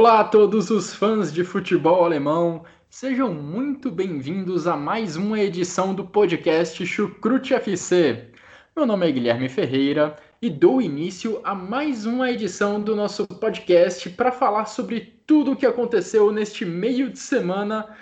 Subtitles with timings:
[0.00, 5.94] Olá a todos os fãs de futebol alemão, sejam muito bem-vindos a mais uma edição
[5.94, 8.30] do podcast Chucrute FC.
[8.74, 14.08] Meu nome é Guilherme Ferreira e dou início a mais uma edição do nosso podcast
[14.08, 17.94] para falar sobre tudo o que aconteceu neste meio de semana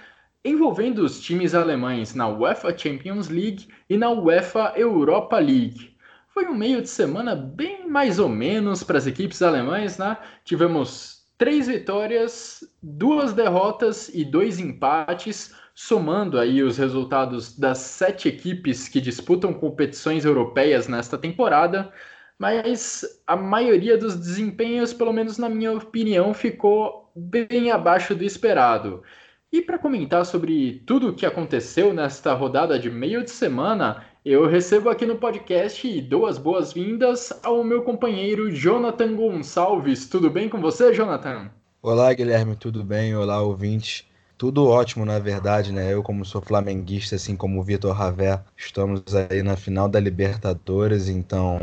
[0.45, 5.97] envolvendo os times alemães na UEFA Champions League e na UEFA Europa League.
[6.29, 10.17] Foi um meio de semana bem mais ou menos para as equipes alemãs, né?
[10.45, 18.89] Tivemos três vitórias, duas derrotas e dois empates, somando aí os resultados das sete equipes
[18.89, 21.93] que disputam competições europeias nesta temporada.
[22.37, 29.03] Mas a maioria dos desempenhos, pelo menos na minha opinião, ficou bem abaixo do esperado.
[29.51, 34.47] E para comentar sobre tudo o que aconteceu nesta rodada de meio de semana, eu
[34.47, 40.07] recebo aqui no podcast e dou as boas-vindas ao meu companheiro Jonathan Gonçalves.
[40.07, 41.51] Tudo bem com você, Jonathan?
[41.81, 43.17] Olá, Guilherme, tudo bem?
[43.17, 44.05] Olá, ouvintes.
[44.37, 45.95] Tudo ótimo, na verdade, né?
[45.95, 51.09] Eu, como sou flamenguista, assim como o Vitor Ravé, estamos aí na final da Libertadores,
[51.09, 51.59] então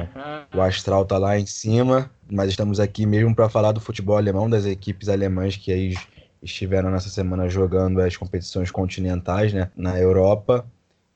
[0.52, 4.50] o Astral tá lá em cima, mas estamos aqui mesmo para falar do futebol alemão,
[4.50, 5.94] das equipes alemãs que aí
[6.42, 10.66] estiveram nessa semana jogando as competições continentais, né, na Europa.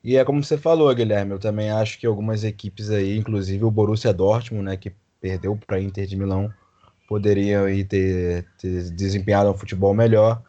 [0.02, 3.70] E é como você falou, Guilherme, eu também acho que algumas equipes aí, inclusive o
[3.70, 6.52] Borussia Dortmund, né, que perdeu para a Inter de Milão,
[7.06, 10.42] poderiam aí ter, ter desempenhado um futebol melhor,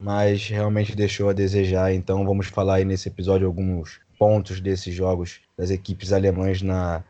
[0.00, 1.92] mas realmente deixou a desejar.
[1.94, 7.04] Então vamos falar aí nesse episódio alguns pontos desses jogos das equipes alemãs na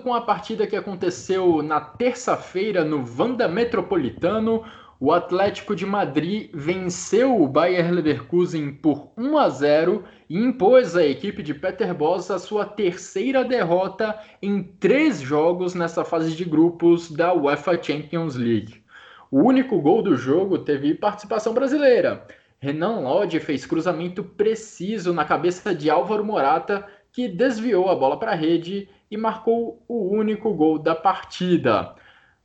[0.02, 4.64] Com a partida que aconteceu na terça-feira no Vanda Metropolitano,
[4.98, 11.04] o Atlético de Madrid venceu o Bayer Leverkusen por 1 a 0 e impôs à
[11.04, 17.10] equipe de Peter Bosz a sua terceira derrota em três jogos nessa fase de grupos
[17.10, 18.82] da UEFA Champions League.
[19.30, 22.26] O único gol do jogo teve participação brasileira.
[22.58, 28.32] Renan Lodge fez cruzamento preciso na cabeça de Álvaro Morata, que desviou a bola para
[28.32, 31.94] a rede e marcou o único gol da partida.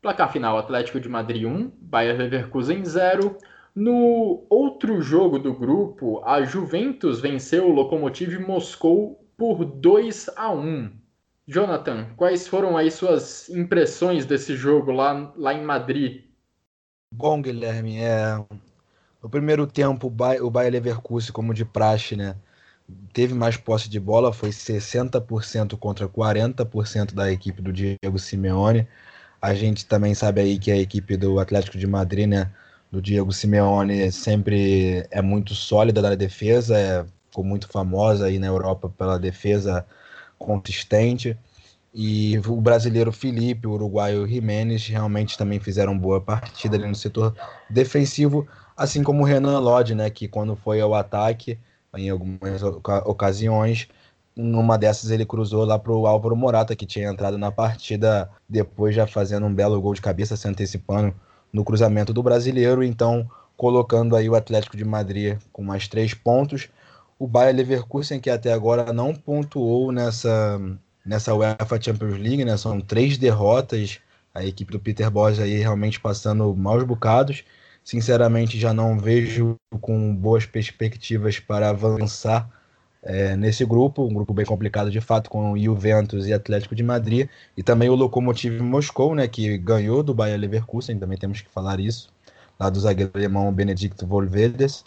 [0.02, 3.38] Placar final: Atlético de Madrid 1, Bayer Leverkusen 0.
[3.76, 10.92] No outro jogo do grupo, a Juventus venceu o Lokomotiv Moscou por 2 a 1.
[11.48, 16.24] Jonathan, quais foram aí suas impressões desse jogo lá, lá em Madrid?
[17.14, 18.44] Bom, Guilherme, é...
[19.22, 22.36] no primeiro tempo o Bayer Leverkusen, como de praxe, né,
[23.14, 28.88] teve mais posse de bola, foi 60% contra 40% da equipe do Diego Simeone.
[29.42, 32.52] A gente também sabe aí que a equipe do Atlético de Madrid, né,
[32.92, 38.48] do Diego Simeone, sempre é muito sólida na defesa, é, ficou muito famosa aí na
[38.48, 39.86] Europa pela defesa
[40.38, 41.38] consistente.
[41.94, 47.34] E o brasileiro Felipe, o uruguaio Jiménez realmente também fizeram boa partida ali no setor
[47.70, 48.46] defensivo,
[48.76, 51.58] assim como o Renan Lodge, né, que quando foi ao ataque,
[51.96, 52.62] em algumas
[53.06, 53.88] ocasiões,
[54.36, 58.94] numa dessas ele cruzou lá para o Álvaro Morata, que tinha entrado na partida depois
[58.94, 61.14] já fazendo um belo gol de cabeça, se antecipando
[61.52, 66.68] no cruzamento do brasileiro, então colocando aí o Atlético de Madrid com mais três pontos.
[67.18, 70.60] O Bayer Leverkusen, que até agora não pontuou nessa,
[71.06, 72.58] nessa UEFA Champions League, né?
[72.58, 74.00] São três derrotas.
[74.34, 77.46] A equipe do Peter Bosz aí realmente passando maus bocados.
[77.86, 82.50] Sinceramente, já não vejo com boas perspectivas para avançar
[83.04, 87.30] é, nesse grupo, um grupo bem complicado de fato, com Juventus e Atlético de Madrid,
[87.56, 91.80] e também o Lokomotiv Moscou, né, que ganhou do Bayer Leverkusen, também temos que falar
[91.80, 92.10] isso,
[92.60, 94.84] lá do zagueiro alemão Benedicto Volvedes.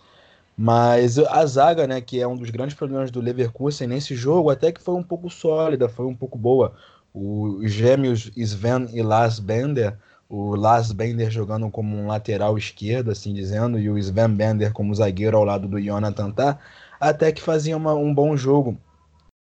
[0.56, 4.72] Mas a zaga, né, que é um dos grandes problemas do Leverkusen nesse jogo, até
[4.72, 6.74] que foi um pouco sólida, foi um pouco boa.
[7.14, 9.96] Os gêmeos Sven e Lars Bender,
[10.28, 14.94] o Lars Bender jogando como um lateral esquerdo, assim dizendo, e o Sven Bender como
[14.94, 16.58] zagueiro ao lado do Jonathan Tah,
[17.00, 18.76] até que fazia uma, um bom jogo,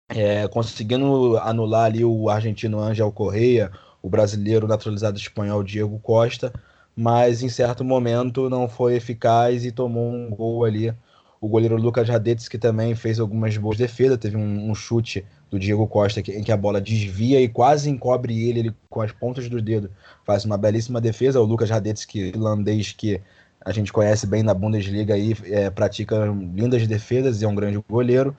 [0.10, 6.54] é, conseguindo anular ali o argentino Angel Correia, o brasileiro naturalizado espanhol Diego Costa,
[6.96, 10.94] mas em certo momento não foi eficaz e tomou um gol ali.
[11.40, 15.60] O goleiro Lucas Radetes, que também fez algumas boas defesas, teve um, um chute do
[15.60, 19.12] Diego Costa que, em que a bola desvia e quase encobre ele, ele com as
[19.12, 19.90] pontas do dedo.
[20.26, 21.40] Faz uma belíssima defesa.
[21.40, 23.22] O Lucas Radetes, que irlandês que
[23.68, 27.84] a gente conhece bem na Bundesliga aí, é, pratica lindas defesas e é um grande
[27.90, 28.36] goleiro,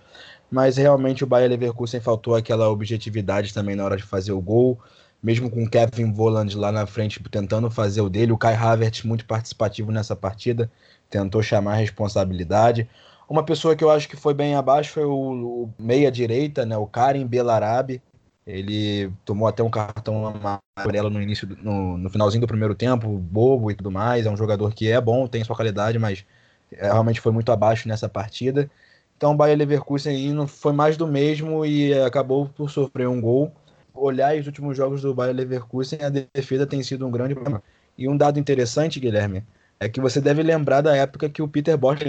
[0.50, 4.78] mas realmente o Bayer Leverkusen faltou aquela objetividade também na hora de fazer o gol,
[5.22, 9.26] mesmo com Kevin Voland lá na frente tentando fazer o dele, o Kai Havertz muito
[9.26, 10.70] participativo nessa partida,
[11.10, 12.88] tentou chamar a responsabilidade.
[13.28, 16.86] Uma pessoa que eu acho que foi bem abaixo foi o, o meia-direita, né, o
[16.86, 18.00] Karim Belarabi,
[18.48, 20.26] ele tomou até um cartão
[20.74, 24.24] amarelo no início, no, no, finalzinho do primeiro tempo, bobo e tudo mais.
[24.24, 26.24] É um jogador que é bom, tem sua qualidade, mas
[26.72, 28.70] é, realmente foi muito abaixo nessa partida.
[29.18, 33.52] Então o Bayer Leverkusen foi mais do mesmo e acabou por sofrer um gol.
[33.92, 37.62] Olhar os últimos jogos do Bayer Leverkusen, a defesa tem sido um grande problema.
[37.98, 39.44] E um dado interessante, Guilherme,
[39.80, 42.00] é que você deve lembrar da época que o Peter Bosch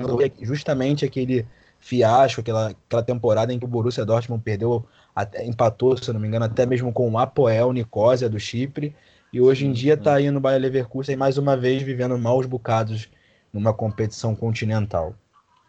[0.42, 1.46] justamente aquele
[1.80, 4.86] fiasco, aquela, aquela temporada em que o Borussia Dortmund perdeu
[5.16, 8.96] até, empatou, se eu não me engano, até mesmo com o Apoel Nicosia do Chipre,
[9.32, 13.10] e hoje em dia está aí no Bayer Leverkusen mais uma vez vivendo maus bocados
[13.54, 15.14] numa competição continental.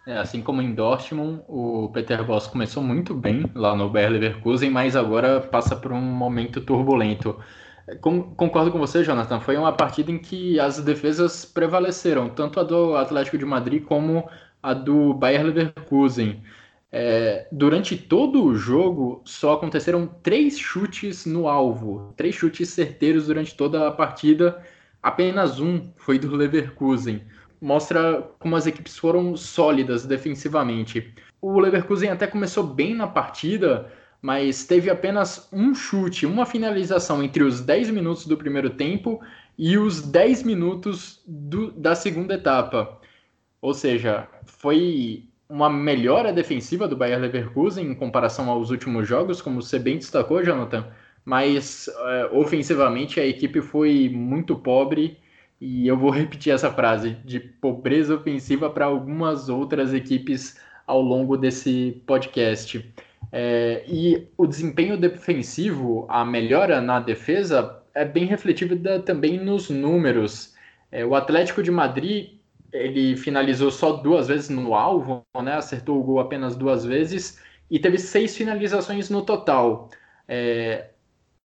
[0.07, 4.71] É, assim como em Dortmund, o Peter Boss começou muito bem lá no Bayer Leverkusen,
[4.71, 7.39] mas agora passa por um momento turbulento.
[7.97, 9.41] Concordo com você, Jonathan.
[9.41, 14.29] Foi uma partida em que as defesas prevaleceram, tanto a do Atlético de Madrid como
[14.63, 16.43] a do Bayer Leverkusen.
[16.93, 23.55] É, durante todo o jogo, só aconteceram três chutes no alvo, três chutes certeiros durante
[23.57, 24.63] toda a partida.
[25.03, 27.23] Apenas um foi do Leverkusen.
[27.61, 31.15] Mostra como as equipes foram sólidas defensivamente.
[31.41, 33.91] O Leverkusen até começou bem na partida,
[34.21, 39.21] mas teve apenas um chute, uma finalização entre os 10 minutos do primeiro tempo
[39.57, 42.99] e os 10 minutos do, da segunda etapa.
[43.61, 49.61] Ou seja, foi uma melhora defensiva do Bayer Leverkusen em comparação aos últimos jogos, como
[49.61, 50.87] você bem destacou, Jonathan,
[51.25, 55.19] mas é, ofensivamente a equipe foi muito pobre
[55.61, 61.37] e eu vou repetir essa frase de pobreza ofensiva para algumas outras equipes ao longo
[61.37, 62.85] desse podcast.
[63.33, 70.55] É, e o desempenho defensivo, a melhora na defesa, é bem refletida também nos números.
[70.91, 72.41] É, o Atlético de Madrid
[72.73, 75.55] ele finalizou só duas vezes no alvo, né?
[75.55, 79.91] acertou o gol apenas duas vezes e teve seis finalizações no total.
[80.29, 80.91] É,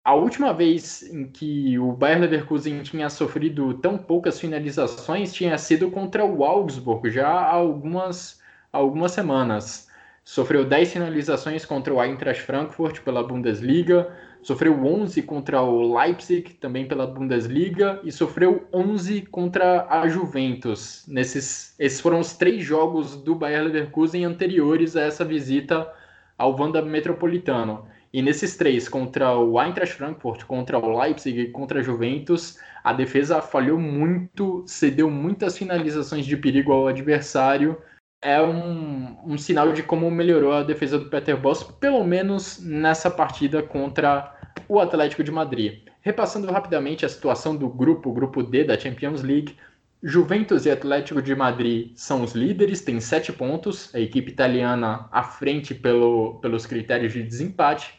[0.05, 5.91] a última vez em que o Bayern Leverkusen tinha sofrido tão poucas finalizações tinha sido
[5.91, 8.41] contra o Augsburg, já há algumas,
[8.73, 9.89] algumas semanas.
[10.25, 14.09] Sofreu 10 finalizações contra o Eintracht Frankfurt pela Bundesliga,
[14.41, 21.05] sofreu 11 contra o Leipzig, também pela Bundesliga, e sofreu 11 contra a Juventus.
[21.09, 25.93] Nesses, esses foram os três jogos do Bayer Leverkusen anteriores a essa visita
[26.39, 27.85] ao Wanda Metropolitano.
[28.13, 32.93] E nesses três, contra o Eintracht Frankfurt, contra o Leipzig e contra a Juventus, a
[32.93, 37.77] defesa falhou muito, cedeu muitas finalizações de perigo ao adversário
[38.23, 43.11] é um, um sinal de como melhorou a defesa do Peter Boss, pelo menos nessa
[43.11, 44.33] partida contra
[44.69, 45.83] o Atlético de Madrid.
[46.01, 49.57] Repassando rapidamente a situação do grupo, grupo D da Champions League,
[50.03, 55.23] Juventus e Atlético de Madrid são os líderes, têm sete pontos, a equipe italiana à
[55.23, 57.95] frente pelo, pelos critérios de desempate.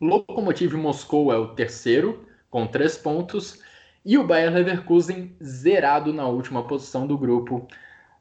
[0.00, 3.62] Lokomotiv Moscou é o terceiro, com três pontos,
[4.04, 7.68] e o Bayer Leverkusen zerado na última posição do grupo.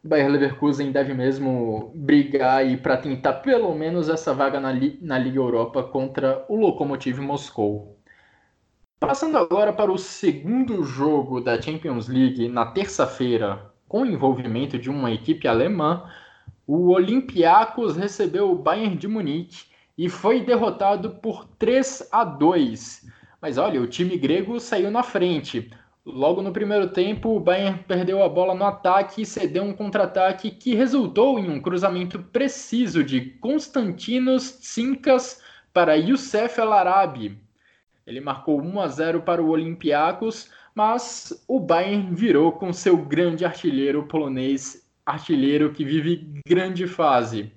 [0.03, 5.38] O Bayer Leverkusen deve mesmo brigar para tentar pelo menos essa vaga na, na Liga
[5.38, 8.00] Europa contra o Lokomotiv Moscou.
[9.00, 15.12] Passando agora para o segundo jogo da Champions League na terça-feira, com envolvimento de uma
[15.12, 16.10] equipe alemã,
[16.65, 19.65] o Olympiacos recebeu o Bayern de Munique
[19.96, 23.08] e foi derrotado por 3 a 2.
[23.39, 25.70] Mas olha, o time grego saiu na frente.
[26.05, 30.50] Logo no primeiro tempo, o Bayern perdeu a bola no ataque e cedeu um contra-ataque
[30.50, 35.41] que resultou em um cruzamento preciso de Constantinos Tsinkas
[35.72, 37.39] para Youssef El Arabi,
[38.05, 43.46] ele marcou 1 a 0 para o Olympiacos, mas o Bayern virou com seu grande
[43.46, 47.51] artilheiro polonês, artilheiro que vive grande fase.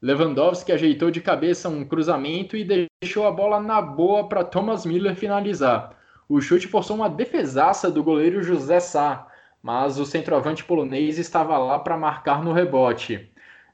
[0.00, 5.16] Lewandowski ajeitou de cabeça um cruzamento e deixou a bola na boa para Thomas Miller
[5.16, 5.97] finalizar.
[6.28, 9.26] O chute forçou uma defesaça do goleiro José Sá,
[9.62, 13.30] mas o centroavante polonês estava lá para marcar no rebote.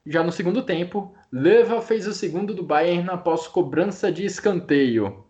[0.07, 5.25] Já no segundo tempo, Leva fez o segundo do Bayern após cobrança de escanteio.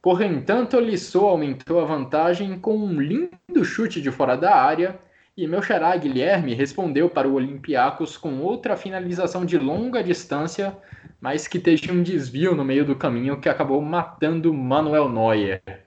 [0.00, 4.98] Porém-tanto, Lissou aumentou a vantagem com um lindo chute de fora da área
[5.36, 10.74] e meu xará Guilherme respondeu para o Olympiacos com outra finalização de longa distância,
[11.20, 15.83] mas que teve um desvio no meio do caminho que acabou matando Manuel Neuer.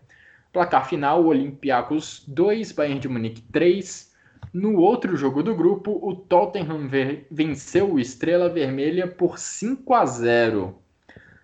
[0.57, 4.11] Placar final: Olympiacos 2, Bayern de Munique 3.
[4.51, 6.89] No outro jogo do grupo, o Tottenham
[7.29, 10.75] venceu o Estrela Vermelha por 5 a 0.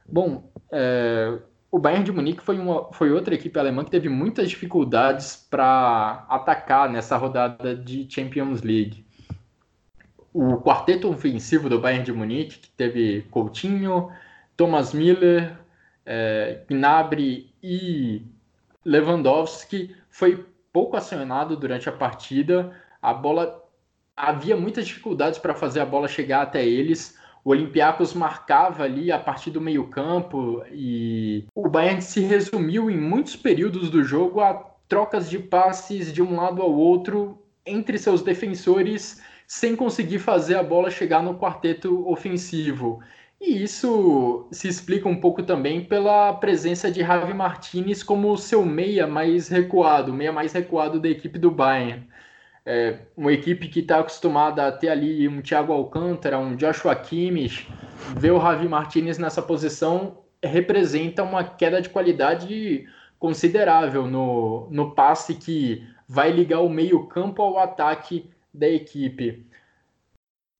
[0.09, 1.37] Bom, é,
[1.69, 6.25] o Bayern de Munique foi, uma, foi outra equipe alemã que teve muitas dificuldades para
[6.27, 9.05] atacar nessa rodada de Champions League.
[10.33, 14.09] O quarteto ofensivo do Bayern de Munique, que teve Coutinho,
[14.57, 15.55] Thomas Miller,
[16.03, 18.32] é, Gnabry e
[18.85, 22.71] Lewandowski, foi pouco acionado durante a partida.
[23.01, 23.63] A bola
[24.15, 29.19] havia muitas dificuldades para fazer a bola chegar até eles o Olympiacos marcava ali a
[29.19, 34.53] partir do meio-campo e o Bayern se resumiu em muitos períodos do jogo a
[34.87, 40.63] trocas de passes de um lado ao outro entre seus defensores sem conseguir fazer a
[40.63, 43.01] bola chegar no quarteto ofensivo.
[43.45, 49.05] E isso se explica um pouco também pela presença de Javi Martinez como seu meia
[49.05, 52.07] mais recuado, meia mais recuado da equipe do Bayern
[52.65, 57.67] é, uma equipe que está acostumada a ter ali um Thiago Alcântara, um Joshua Kimmich,
[58.15, 62.87] ver o Javi Martinez nessa posição representa uma queda de qualidade
[63.19, 69.45] considerável no, no passe que vai ligar o meio-campo ao ataque da equipe.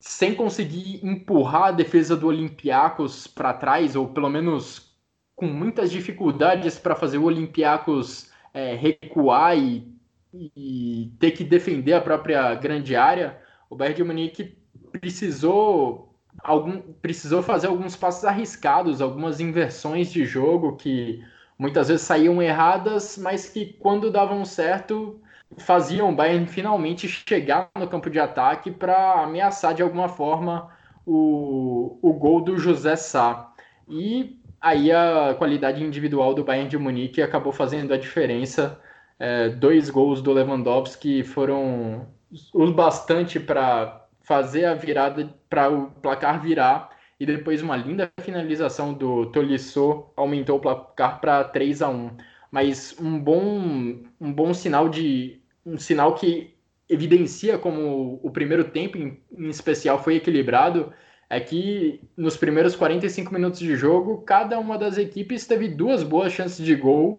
[0.06, 4.94] Sem conseguir empurrar a defesa do Olympiacos para trás, ou pelo menos
[5.36, 9.94] com muitas dificuldades para fazer o Olympiacos é, recuar e
[10.34, 14.58] e ter que defender a própria grande área, o Bayern de Munique
[14.92, 21.24] precisou algum, precisou fazer alguns passos arriscados, algumas inversões de jogo que
[21.58, 25.22] muitas vezes saíam erradas, mas que quando davam certo
[25.60, 30.70] faziam o Bayern finalmente chegar no campo de ataque para ameaçar de alguma forma
[31.06, 33.52] o, o gol do José Sá.
[33.88, 38.80] E aí a qualidade individual do Bayern de Munique acabou fazendo a diferença
[39.20, 42.08] é, dois gols do Lewandowski foram
[42.54, 48.94] os bastante para fazer a virada, para o placar virar, e depois uma linda finalização
[48.94, 52.18] do Tolisso aumentou o placar para 3 a 1
[52.52, 55.42] Mas um bom, um bom sinal de.
[55.66, 56.56] Um sinal que
[56.90, 60.94] evidencia como o primeiro tempo, em, em especial, foi equilibrado
[61.30, 66.32] é que nos primeiros 45 minutos de jogo, cada uma das equipes teve duas boas
[66.32, 67.18] chances de gol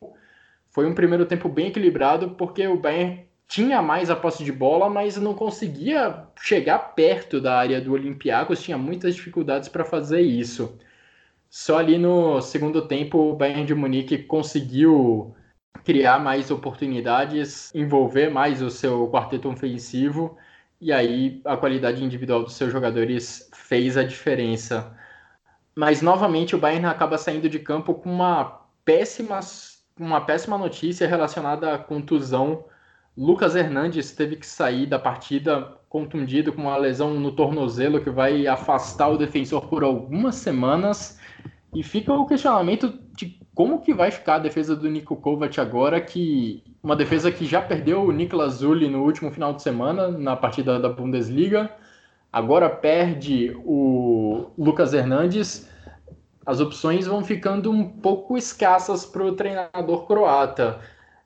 [0.74, 4.90] foi um primeiro tempo bem equilibrado, porque o Bayern tinha mais a posse de bola,
[4.90, 10.76] mas não conseguia chegar perto da área do Olympiacos, tinha muitas dificuldades para fazer isso.
[11.48, 15.32] Só ali no segundo tempo o Bayern de Munique conseguiu
[15.82, 20.36] criar mais oportunidades, envolver mais o seu quarteto ofensivo,
[20.80, 24.96] e aí a qualidade individual dos seus jogadores fez a diferença.
[25.74, 29.40] Mas novamente o Bayern acaba saindo de campo com uma péssima
[29.98, 32.64] uma péssima notícia relacionada à contusão.
[33.16, 38.46] Lucas Hernandes teve que sair da partida contundido com uma lesão no tornozelo que vai
[38.46, 41.20] afastar o defensor por algumas semanas.
[41.72, 46.00] E fica o questionamento de como que vai ficar a defesa do Nico Kovac agora,
[46.00, 50.34] que uma defesa que já perdeu o Niklas Zulli no último final de semana, na
[50.34, 51.70] partida da Bundesliga,
[52.32, 55.70] agora perde o Lucas Hernandes.
[56.44, 60.80] As opções vão ficando um pouco escassas para o treinador croata.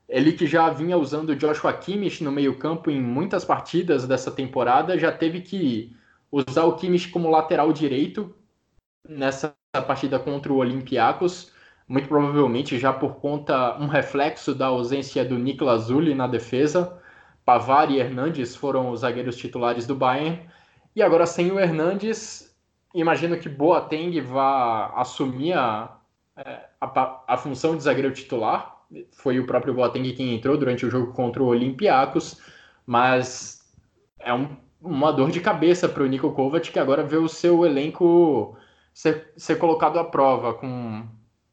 [0.07, 5.11] Ele que já vinha usando Joshua Kimmich no meio-campo em muitas partidas dessa temporada, já
[5.11, 5.95] teve que
[6.31, 8.33] usar o Kimmich como lateral direito
[9.07, 9.55] nessa
[9.87, 11.51] partida contra o Olympiacos,
[11.89, 17.01] muito provavelmente já por conta um reflexo da ausência do Niklas Zulli na defesa.
[17.43, 20.39] Pavar e Hernandes foram os zagueiros titulares do Bayern.
[20.95, 22.55] E agora sem o Hernandes,
[22.93, 25.97] imagino que Boateng vá assumir a,
[26.37, 28.77] é, a, a função de zagueiro titular,
[29.11, 32.39] foi o próprio Boateng quem entrou durante o jogo contra o Olympiacos,
[32.85, 33.67] mas
[34.19, 37.65] é um, uma dor de cabeça para o Nico Kovac, que agora vê o seu
[37.65, 38.55] elenco
[38.93, 41.07] ser, ser colocado à prova com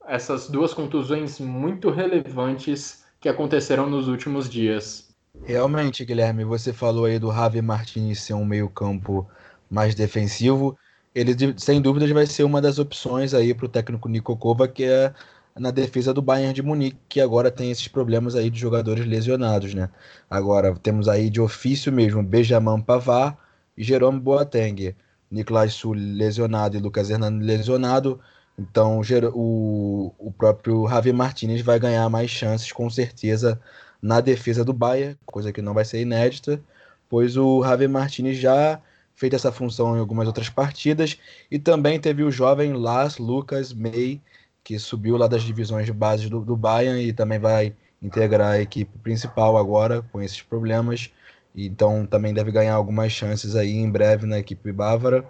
[0.08, 5.08] essas duas contusões muito relevantes que aconteceram nos últimos dias.
[5.44, 9.28] Realmente, Guilherme, você falou aí do Javi Martins ser um meio-campo
[9.70, 10.76] mais defensivo.
[11.14, 14.84] Ele, sem dúvidas, vai ser uma das opções aí para o técnico Nico Kovac, que
[14.84, 15.12] é
[15.58, 19.72] na defesa do Bayern de Munique, que agora tem esses problemas aí de jogadores lesionados,
[19.72, 19.88] né?
[20.28, 23.36] Agora temos aí de ofício mesmo Benjamin Pavard
[23.76, 24.94] e Jerome Boateng.
[25.30, 28.20] Nicolas Sul lesionado e Lucas Hernando lesionado.
[28.58, 29.00] Então
[29.34, 33.60] o, o próprio Javi Martinez vai ganhar mais chances, com certeza,
[34.00, 36.60] na defesa do Bayern, coisa que não vai ser inédita,
[37.08, 38.80] pois o Javi Martinez já
[39.14, 41.18] fez essa função em algumas outras partidas
[41.50, 44.20] e também teve o jovem Lars Lucas May
[44.66, 47.72] que subiu lá das divisões de base do, do Bayern e também vai
[48.02, 51.10] integrar a equipe principal agora com esses problemas.
[51.54, 55.24] Então também deve ganhar algumas chances aí em breve na equipe bávara.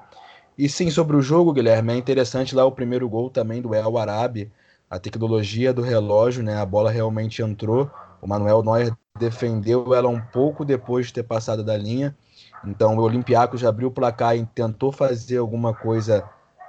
[0.58, 3.98] E sim, sobre o jogo, Guilherme, é interessante lá o primeiro gol também do El
[3.98, 4.50] Arabi,
[4.88, 6.56] a tecnologia do relógio, né?
[6.56, 7.90] A bola realmente entrou.
[8.22, 12.16] O Manuel Neuer defendeu ela um pouco depois de ter passado da linha.
[12.64, 16.25] Então o Olympiacos já abriu o placar e tentou fazer alguma coisa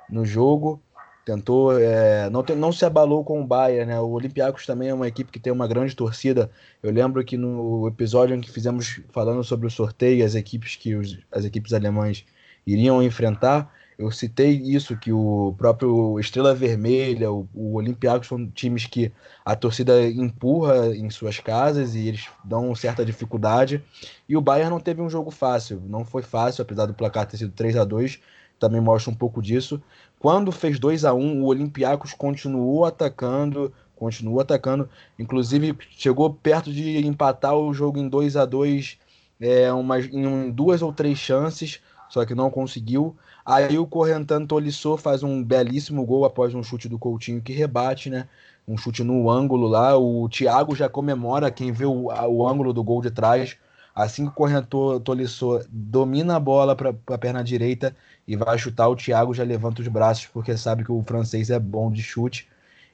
[0.10, 0.82] no jogo
[1.28, 4.00] tentou, é, não, não se abalou com o Bayern, né?
[4.00, 6.50] O Olympiacos também é uma equipe que tem uma grande torcida.
[6.82, 10.96] Eu lembro que no episódio em que fizemos falando sobre o sorteio, as equipes que
[10.96, 12.26] os, as equipes alemãs
[12.66, 18.86] iriam enfrentar, eu citei isso que o próprio Estrela Vermelha, o, o Olympiacos são times
[18.86, 19.12] que
[19.44, 23.84] a torcida empurra em suas casas e eles dão certa dificuldade.
[24.30, 27.38] E o Bayern não teve um jogo fácil, não foi fácil, apesar do placar ter
[27.38, 28.20] sido 3 a 2
[28.60, 29.82] também mostra um pouco disso.
[30.20, 37.06] Quando fez 2 a 1 o Olympiacos continuou atacando, continuou atacando, inclusive chegou perto de
[37.06, 38.98] empatar o jogo em 2 a 2
[39.40, 39.70] é,
[40.12, 41.80] em duas ou três chances,
[42.10, 43.16] só que não conseguiu.
[43.48, 48.10] Aí o Correntan Tolisso faz um belíssimo gol após um chute do Coutinho que rebate,
[48.10, 48.28] né?
[48.68, 49.98] Um chute no ângulo lá.
[49.98, 53.56] O Thiago já comemora quem vê o, o ângulo do gol de trás.
[53.96, 57.96] Assim que o corretor Tolisso domina a bola para a perna direita
[58.28, 61.58] e vai chutar, o Thiago já levanta os braços porque sabe que o francês é
[61.58, 62.50] bom de chute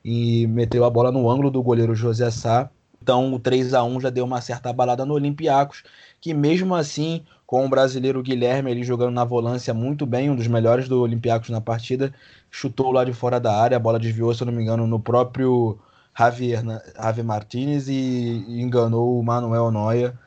[0.05, 2.69] e meteu a bola no ângulo do goleiro José Sá.
[3.01, 5.83] Então o 3 a 1 já deu uma certa balada no Olympiacos,
[6.21, 10.47] que mesmo assim, com o brasileiro Guilherme ali jogando na volância muito bem, um dos
[10.47, 12.11] melhores do Olympiacos na partida,
[12.49, 14.99] chutou lá de fora da área, a bola desviou, se eu não me engano, no
[14.99, 15.77] próprio
[16.17, 16.63] Javier,
[16.95, 20.17] Javier Martinez e enganou o Manuel Noia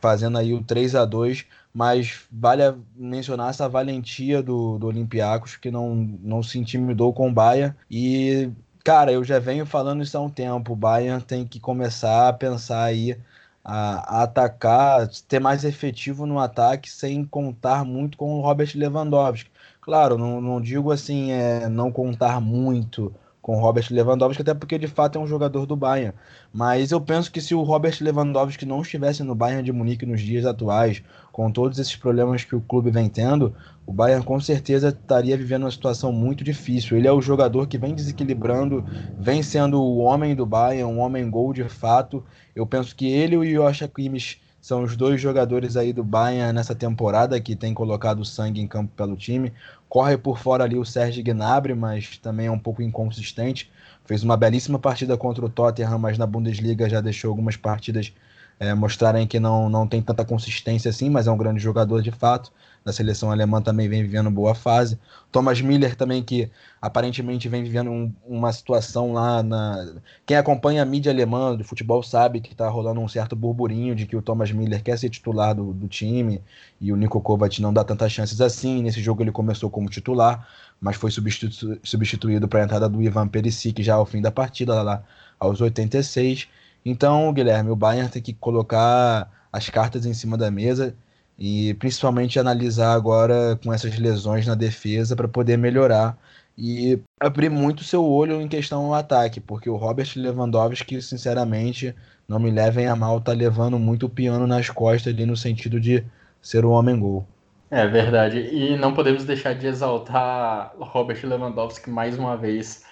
[0.00, 2.62] fazendo aí o 3 a 2 mas vale
[2.96, 8.50] mencionar essa valentia do, do Olympiacos, que não, não se intimidou com o Bayern, e
[8.82, 12.32] cara, eu já venho falando isso há um tempo, o Bayern tem que começar a
[12.32, 13.18] pensar aí
[13.64, 19.50] a, a, atacar, ter mais efetivo no ataque sem contar muito com o Robert Lewandowski.
[19.80, 24.86] Claro, não, não digo assim, é, não contar muito com Robert Lewandowski, até porque de
[24.86, 26.14] fato é um jogador do Bayern.
[26.52, 30.20] Mas eu penso que se o Robert Lewandowski não estivesse no Bayern de Munique nos
[30.20, 31.02] dias atuais,
[31.32, 33.52] com todos esses problemas que o clube vem tendo,
[33.84, 36.96] o Bayern com certeza estaria vivendo uma situação muito difícil.
[36.96, 38.84] Ele é o jogador que vem desequilibrando,
[39.18, 42.24] vem sendo o homem do Bayern, um homem gol de fato.
[42.54, 46.52] Eu penso que ele e o Joshua Kimmich são os dois jogadores aí do Bayern
[46.52, 49.52] nessa temporada que tem colocado sangue em campo pelo time.
[49.92, 53.70] Corre por fora ali o Sérgio Gnabry, mas também é um pouco inconsistente.
[54.06, 58.10] Fez uma belíssima partida contra o Tottenham, mas na Bundesliga já deixou algumas partidas
[58.58, 62.10] é, mostrarem que não, não tem tanta consistência assim, mas é um grande jogador de
[62.10, 62.50] fato.
[62.84, 64.98] Na seleção alemã também vem vivendo boa fase.
[65.30, 69.94] Thomas Miller também, que aparentemente vem vivendo um, uma situação lá na.
[70.26, 74.04] Quem acompanha a mídia alemã do futebol sabe que está rolando um certo burburinho de
[74.04, 76.42] que o Thomas Miller quer ser titular do, do time
[76.80, 78.82] e o Nico Kovac não dá tantas chances assim.
[78.82, 80.46] Nesse jogo ele começou como titular,
[80.80, 84.74] mas foi substitu substituído para a entrada do Ivan Perisic já ao fim da partida,
[84.74, 85.04] lá, lá
[85.38, 86.48] aos 86.
[86.84, 90.96] Então, Guilherme, o Bayern tem que colocar as cartas em cima da mesa
[91.44, 96.16] e principalmente analisar agora com essas lesões na defesa para poder melhorar
[96.56, 101.92] e abrir muito seu olho em questão ao ataque, porque o Robert Lewandowski, sinceramente,
[102.28, 105.80] não me levem a mal, tá levando muito o piano nas costas ali no sentido
[105.80, 106.04] de
[106.40, 107.26] ser o homem-gol.
[107.72, 112.84] É verdade, e não podemos deixar de exaltar Robert Lewandowski mais uma vez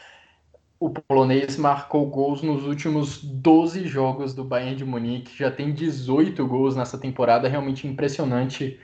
[0.81, 6.45] o polonês marcou gols nos últimos 12 jogos do Bayern de Munique, já tem 18
[6.47, 8.81] gols nessa temporada, realmente impressionante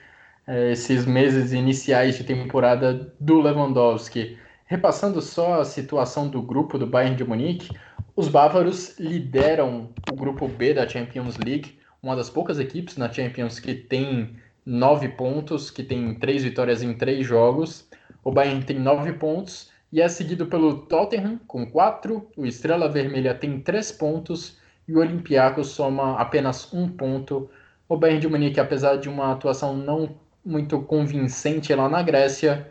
[0.46, 4.38] é, esses meses iniciais de temporada do Lewandowski.
[4.66, 7.74] Repassando só a situação do grupo do Bayern de Munique,
[8.14, 13.59] os bávaros lideram o grupo B da Champions League, uma das poucas equipes na Champions
[13.59, 17.88] que tem nove pontos, que tem três vitórias em três jogos.
[18.22, 23.35] O Bayern tem nove pontos e é seguido pelo Tottenham com 4, o Estrela Vermelha
[23.35, 27.48] tem 3 pontos e o Olympiacos soma apenas um ponto.
[27.88, 32.70] O Bayern de Munique, apesar de uma atuação não muito convincente lá na Grécia,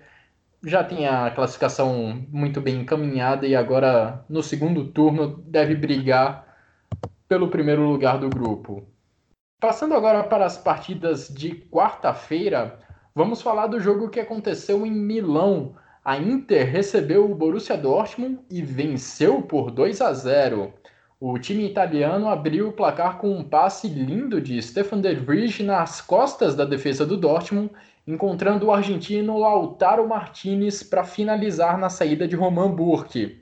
[0.64, 6.46] já tem a classificação muito bem encaminhada e agora no segundo turno deve brigar
[7.28, 8.84] pelo primeiro lugar do grupo.
[9.60, 12.78] Passando agora para as partidas de quarta-feira,
[13.16, 15.74] vamos falar do jogo que aconteceu em Milão
[16.06, 20.72] a Inter recebeu o Borussia Dortmund e venceu por 2 a 0.
[21.20, 26.02] O time italiano abriu o placar com um passe lindo de Stefan de Vrij nas
[26.02, 27.72] costas da defesa do Dortmund,
[28.06, 33.42] encontrando o argentino Lautaro Martinez para finalizar na saída de Roman Burke.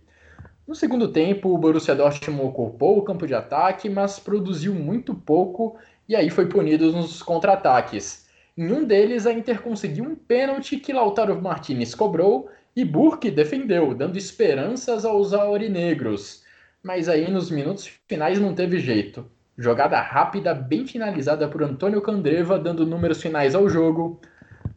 [0.66, 5.76] No segundo tempo, o Borussia Dortmund ocupou o campo de ataque, mas produziu muito pouco
[6.08, 8.23] e aí foi punido nos contra-ataques.
[8.56, 13.96] Em um deles, a Inter conseguiu um pênalti que Lautaro Martinez cobrou e Burke defendeu,
[13.96, 16.44] dando esperanças aos aurinegros.
[16.84, 19.26] Mas aí nos minutos finais não teve jeito.
[19.58, 24.22] Jogada rápida, bem finalizada por Antônio Candreva, dando números finais ao jogo.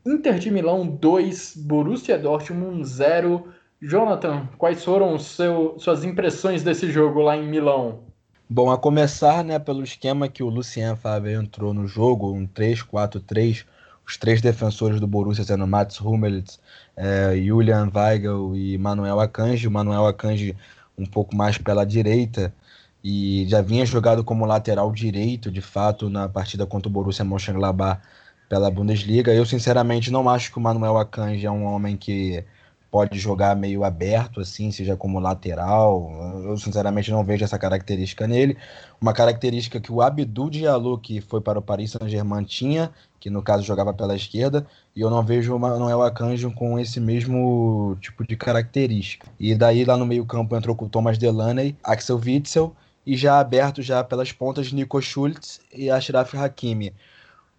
[0.07, 3.53] Inter de Milão 2, Borussia Dortmund 0.
[3.83, 8.05] Jonathan, quais foram seu, suas impressões desse jogo lá em Milão?
[8.49, 13.65] Bom, a começar né, pelo esquema que o Lucien Favre entrou no jogo, um 3-4-3,
[14.07, 16.61] os três defensores do Borussia sendo Mats Hummels,
[16.97, 19.67] é, Julian Weigel e Manuel Akanji.
[19.67, 20.57] O Manuel Akanji
[20.97, 22.55] um pouco mais pela direita
[23.03, 28.01] e já vinha jogado como lateral direito, de fato, na partida contra o Borussia Mönchengladbach
[28.49, 29.35] pela Bundesliga.
[29.35, 32.45] Eu, sinceramente, não acho que o Manuel Akanji é um homem que
[32.97, 36.11] pode jogar meio aberto, assim, seja como lateral.
[36.43, 38.57] Eu, sinceramente, não vejo essa característica nele.
[38.99, 43.43] Uma característica que o Abdul Diallo, que foi para o Paris Saint-Germain, tinha, que no
[43.43, 48.27] caso jogava pela esquerda, e eu não vejo o Manuel Akanji com esse mesmo tipo
[48.27, 49.29] de característica.
[49.39, 53.39] E daí, lá no meio campo, entrou com o Thomas Delaney, Axel Witzel, e já
[53.39, 56.95] aberto já pelas pontas Nico Schultz e Ashraf Hakimi.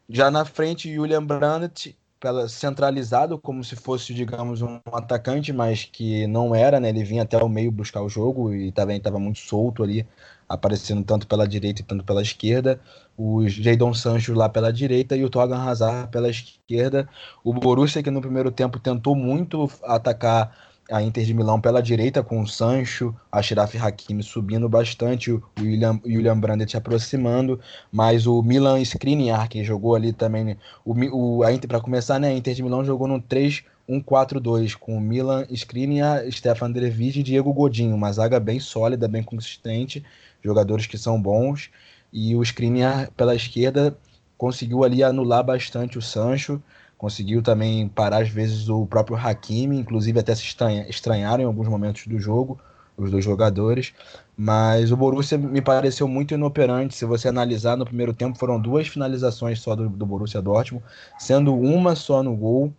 [0.09, 6.27] Já na frente, Julian Brandt pela, centralizado, como se fosse, digamos, um atacante, mas que
[6.27, 6.89] não era, né?
[6.89, 10.05] Ele vinha até o meio buscar o jogo e também estava muito solto ali,
[10.49, 12.79] aparecendo tanto pela direita e tanto pela esquerda.
[13.17, 17.07] O Jadon Sancho lá pela direita e o Torgan Hazard pela esquerda.
[17.43, 22.23] O Borussia, que no primeiro tempo tentou muito atacar a Inter de Milão pela direita
[22.23, 27.59] com o Sancho, a Shiraf Hakimi subindo bastante, o William, William Brandt aproximando,
[27.91, 32.29] mas o Milan Skriniar, que jogou ali também, o, o, a Inter, para começar, né,
[32.29, 37.53] a Inter de Milão jogou no 3-1-4-2, com o Milan Skriniar, Stefan Drevic e Diego
[37.53, 40.03] Godinho, uma zaga bem sólida, bem consistente,
[40.41, 41.69] jogadores que são bons,
[42.13, 43.97] e o Skriniar pela esquerda
[44.37, 46.61] conseguiu ali anular bastante o Sancho,
[46.97, 50.43] conseguiu também parar às vezes o próprio Hakimi, inclusive até se
[50.89, 52.59] estranharam em alguns momentos do jogo,
[52.97, 53.93] os dois jogadores,
[54.35, 58.87] mas o Borussia me pareceu muito inoperante, se você analisar no primeiro tempo foram duas
[58.87, 60.83] finalizações só do, do Borussia Dortmund,
[61.19, 62.73] sendo uma só no gol,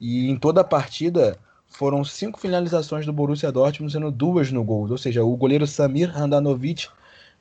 [0.00, 4.88] e em toda a partida foram cinco finalizações do Borussia Dortmund, sendo duas no gol,
[4.88, 6.86] ou seja, o goleiro Samir Handanovic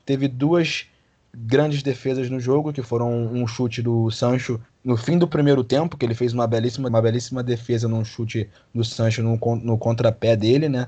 [0.04, 0.88] teve duas
[1.36, 5.98] grandes defesas no jogo, que foram um chute do Sancho no fim do primeiro tempo,
[5.98, 10.36] que ele fez uma belíssima, uma belíssima defesa num chute do Sancho no, no contrapé
[10.36, 10.88] dele, né?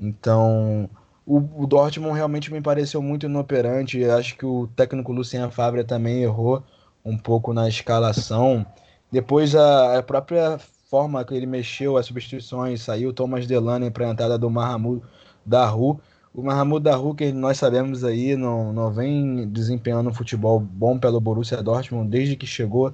[0.00, 0.88] Então,
[1.26, 4.04] O, o Dortmund realmente me pareceu muito inoperante.
[4.04, 6.62] Acho que o técnico Lucien Favre também errou
[7.04, 8.66] um pouco na escalação.
[9.10, 10.58] Depois a, a própria
[10.90, 15.02] forma que ele mexeu as substituições, saiu Thomas Delaney para a entrada do Mahamud
[15.46, 15.98] Daru.
[16.34, 21.20] O Mahamud Daru, que nós sabemos aí, não, não vem desempenhando um futebol bom pelo
[21.20, 22.92] Borussia Dortmund desde que chegou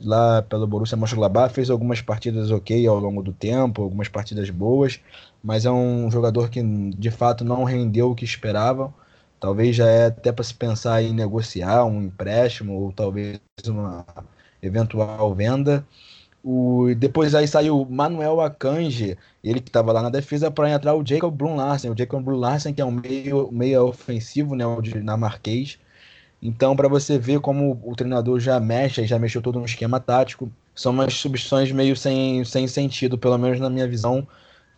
[0.00, 5.00] lá pelo Borussia Mönchengladbach, fez algumas partidas ok ao longo do tempo, algumas partidas boas,
[5.42, 8.92] mas é um jogador que de fato não rendeu o que esperavam.
[9.38, 14.04] Talvez já é até para se pensar em negociar um empréstimo ou talvez uma
[14.62, 15.86] eventual venda.
[16.42, 21.06] O, depois aí saiu Manuel Akanji, ele que estava lá na defesa, para entrar o
[21.06, 21.90] Jacob Brun Larsen.
[21.90, 25.78] O Jacob Brun Larsen, que é um meio, meio ofensivo né, o dinamarquês.
[26.42, 30.50] Então, para você ver como o treinador já mexe, já mexeu todo um esquema tático,
[30.74, 34.26] são umas substituições meio sem, sem sentido, pelo menos na minha visão,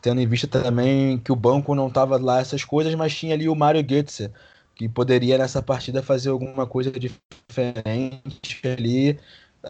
[0.00, 3.48] tendo em vista também que o banco não estava lá essas coisas, mas tinha ali
[3.48, 4.32] o Mário Götze,
[4.74, 9.20] que poderia nessa partida fazer alguma coisa diferente ali,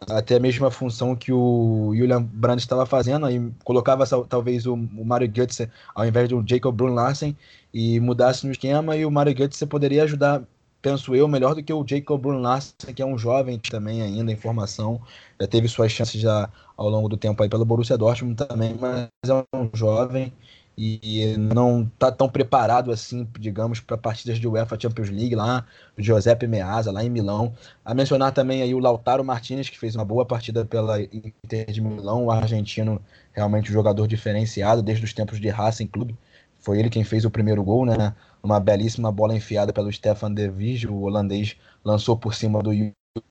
[0.08, 5.28] até a função que o Julian Brandt estava fazendo, aí colocava talvez o, o Mario
[5.28, 7.36] Götze ao invés do Jacob Brun Larsen
[7.72, 10.42] e mudasse no esquema e o Mario Götze poderia ajudar,
[10.80, 14.32] penso eu, melhor do que o Jacob Brun Larsen, que é um jovem também ainda
[14.32, 15.00] em formação,
[15.38, 19.08] já teve suas chances já ao longo do tempo aí pelo Borussia Dortmund também, mas
[19.28, 20.32] é um jovem
[20.76, 25.66] e não está tão preparado assim, digamos, para partidas de UEFA Champions League lá,
[25.98, 27.52] o Giuseppe Meazza lá em Milão.
[27.84, 31.80] A mencionar também aí o Lautaro Martinez, que fez uma boa partida pela Inter de
[31.80, 33.00] Milão, o argentino
[33.32, 36.16] realmente um jogador diferenciado desde os tempos de Racing Clube.
[36.58, 38.14] Foi ele quem fez o primeiro gol, né?
[38.42, 42.70] Uma belíssima bola enfiada pelo Stefan De Vrij, o holandês lançou por cima do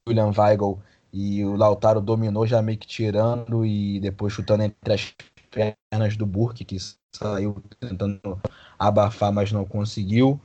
[0.08, 0.80] Julian Weigl
[1.14, 5.14] e o Lautaro dominou já meio que tirando e depois chutando entre as
[5.50, 6.78] pernas do Burke, que
[7.12, 8.42] saiu tentando
[8.78, 10.40] abafar, mas não conseguiu.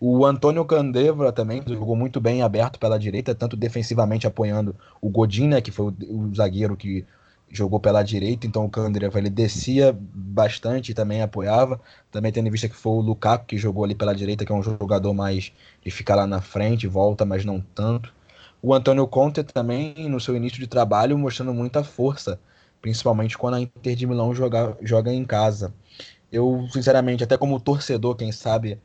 [0.00, 5.48] O Antônio Candevra também jogou muito bem aberto pela direita, tanto defensivamente apoiando o Godin,
[5.48, 7.06] né, que foi o, o zagueiro que
[7.50, 11.80] jogou pela direita, então o Candreva ele descia bastante e também apoiava.
[12.10, 14.54] Também tendo em vista que foi o Lukaku que jogou ali pela direita, que é
[14.54, 15.52] um jogador mais
[15.82, 18.12] de ficar lá na frente, volta, mas não tanto.
[18.60, 22.40] O Antônio Conte também, no seu início de trabalho, mostrando muita força
[22.84, 25.72] principalmente quando a Inter de Milão joga, joga em casa.
[26.30, 28.78] Eu, sinceramente, até como torcedor, quem sabe,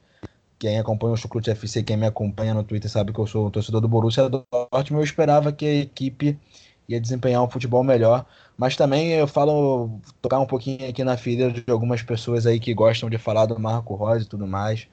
[0.57, 3.81] quem acompanha o Chucrute FC, quem me acompanha no Twitter sabe que eu sou torcedor
[3.81, 6.39] do Borussia Dortmund, eu esperava que a equipe
[6.87, 8.25] ia desempenhar um futebol melhor,
[8.57, 12.73] mas também eu falo, tocar um pouquinho aqui na ferida de algumas pessoas aí que
[12.73, 14.87] gostam de falar do Marco Rosa e tudo mais.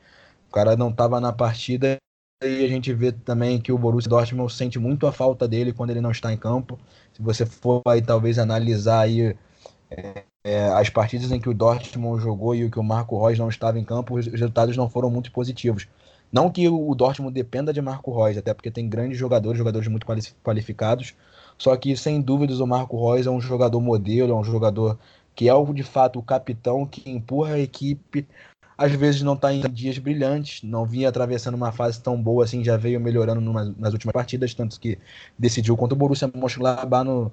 [0.49, 1.97] O cara não estava na partida
[2.43, 5.91] e a gente vê também que o Borussia Dortmund sente muito a falta dele quando
[5.91, 6.77] ele não está em campo.
[7.17, 9.35] Se você for aí talvez analisar aí
[9.91, 13.39] é, é, as partidas em que o Dortmund jogou e o que o Marco Reus
[13.39, 15.89] não estava em campo, os resultados não foram muito positivos.
[16.31, 20.07] Não que o Dortmund dependa de Marco Reus, até porque tem grandes jogadores, jogadores muito
[20.45, 21.15] qualificados.
[21.57, 24.99] Só que, sem dúvidas, o Marco Reus é um jogador modelo, é um jogador
[25.35, 28.29] que é de fato o capitão que empurra a equipe
[28.77, 32.63] às vezes não está em dias brilhantes, não vinha atravessando uma fase tão boa assim,
[32.63, 34.99] já veio melhorando numa, nas últimas partidas, tanto que
[35.39, 37.33] decidiu contra o Borussia Mönchengladbach no,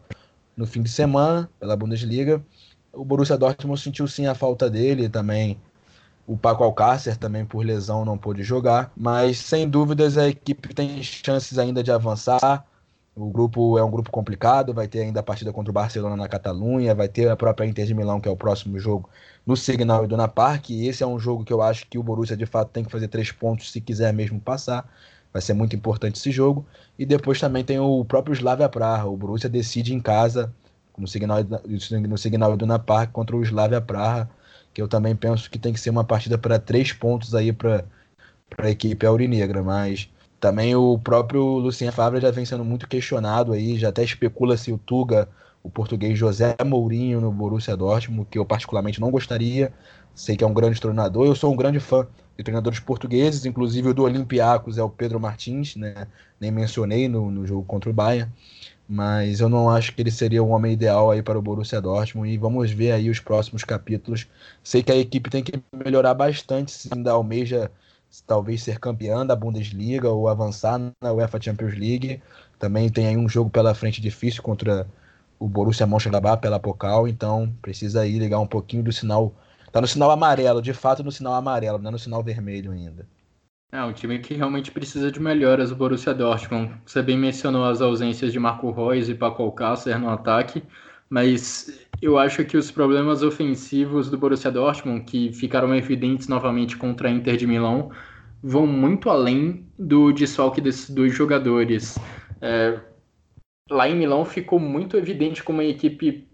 [0.56, 2.44] no fim de semana, pela Bundesliga.
[2.94, 5.60] O Borussia Dortmund sentiu sim a falta dele também.
[6.26, 11.04] O Paco Alcácer também por lesão não pôde jogar, mas sem dúvidas a equipe tem
[11.04, 12.66] chances ainda de avançar.
[13.16, 16.28] O grupo é um grupo complicado, vai ter ainda a partida contra o Barcelona na
[16.28, 19.08] Catalunha, vai ter a própria Inter de Milão, que é o próximo jogo,
[19.46, 20.72] no Signal Iduna Park.
[20.72, 22.92] E esse é um jogo que eu acho que o Borussia de fato tem que
[22.92, 24.90] fazer três pontos se quiser mesmo passar.
[25.32, 26.66] Vai ser muito importante esse jogo.
[26.98, 29.06] E depois também tem o próprio Slavia Praha.
[29.06, 30.52] O Borussia decide em casa,
[30.98, 31.40] no Signal,
[32.08, 34.28] no Signal Iduna Park, contra o Slavia Praha,
[34.74, 37.86] que eu também penso que tem que ser uma partida para três pontos aí para
[38.58, 39.62] a equipe aurinegra.
[39.62, 40.10] Mas
[40.44, 44.74] também o próprio Lucien Favre já vem sendo muito questionado aí, já até especula se
[44.74, 45.30] o Tuga,
[45.64, 49.72] o português José Mourinho no Borussia Dortmund, que eu particularmente não gostaria.
[50.14, 52.06] Sei que é um grande treinador, eu sou um grande fã
[52.38, 56.08] de treinadores portugueses, inclusive o do Olympiacos é o Pedro Martins, né?
[56.42, 58.30] Nem mencionei no, no jogo contra o Bayern,
[58.86, 62.30] mas eu não acho que ele seria o homem ideal aí para o Borussia Dortmund
[62.30, 64.28] e vamos ver aí os próximos capítulos.
[64.62, 67.72] Sei que a equipe tem que melhorar bastante se ainda almeja
[68.22, 72.22] talvez ser campeã da Bundesliga ou avançar na UEFA Champions League.
[72.60, 74.88] Também tem aí um jogo pela frente difícil contra
[75.40, 79.34] o Borussia Mönchengladbach pela Pokal, então precisa aí ligar um pouquinho do sinal.
[79.72, 83.08] Tá no sinal amarelo, de fato no sinal amarelo, não é no sinal vermelho ainda.
[83.72, 86.76] É um time que realmente precisa de melhoras, o Borussia Dortmund.
[86.86, 90.64] Você bem mencionou as ausências de Marco Reus e Paco Alcácer no ataque,
[91.10, 97.08] mas Eu acho que os problemas ofensivos do Borussia Dortmund, que ficaram evidentes novamente contra
[97.08, 97.92] a Inter de Milão,
[98.44, 101.98] vão muito além do desfalque desses dois jogadores.
[102.42, 102.78] É,
[103.72, 106.28] lá em Milão ficou muito evidente como a equipe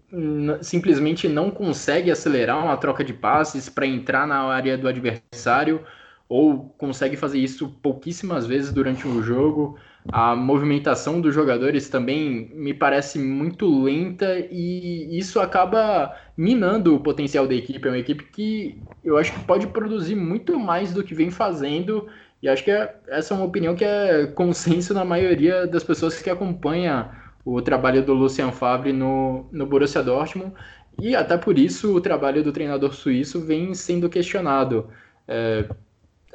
[0.60, 5.84] simplesmente não consegue acelerar uma troca de passes para entrar na área do adversário
[6.28, 9.78] ou consegue fazer isso pouquíssimas vezes durante o jogo.
[10.08, 17.46] A movimentação dos jogadores também me parece muito lenta e isso acaba minando o potencial
[17.46, 17.86] da equipe.
[17.86, 22.08] É uma equipe que eu acho que pode produzir muito mais do que vem fazendo
[22.42, 26.20] e acho que é, essa é uma opinião que é consenso na maioria das pessoas
[26.20, 27.10] que acompanham
[27.44, 30.54] o trabalho do Lucien Favre no, no Borussia Dortmund
[30.98, 34.88] e até por isso o trabalho do treinador suíço vem sendo questionado.
[35.28, 35.68] É,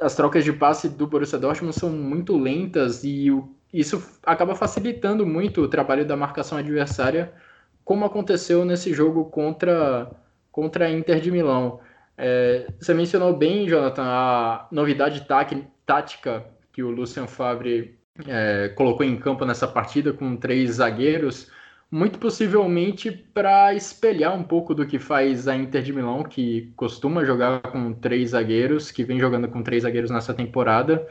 [0.00, 3.30] as trocas de passe do Borussia Dortmund são muito lentas e
[3.72, 7.32] isso acaba facilitando muito o trabalho da marcação adversária,
[7.84, 10.10] como aconteceu nesse jogo contra,
[10.50, 11.80] contra a Inter de Milão.
[12.16, 15.26] É, você mencionou bem, Jonathan, a novidade
[15.84, 21.50] tática que o Lucien Favre é, colocou em campo nessa partida com três zagueiros
[21.90, 27.24] muito possivelmente para espelhar um pouco do que faz a Inter de Milão, que costuma
[27.24, 31.06] jogar com três zagueiros, que vem jogando com três zagueiros nessa temporada,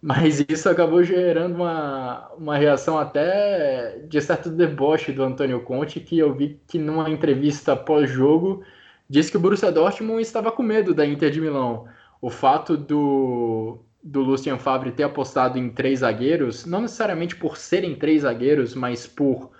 [0.00, 6.18] mas isso acabou gerando uma, uma reação até de certo deboche do Antônio Conte, que
[6.18, 8.62] eu vi que numa entrevista pós-jogo
[9.08, 11.86] disse que o Borussia Dortmund estava com medo da Inter de Milão.
[12.20, 17.94] O fato do, do Lucien Favre ter apostado em três zagueiros, não necessariamente por serem
[17.96, 19.50] três zagueiros, mas por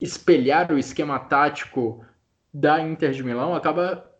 [0.00, 2.04] espelhar o esquema tático
[2.52, 4.10] da Inter de Milão, acaba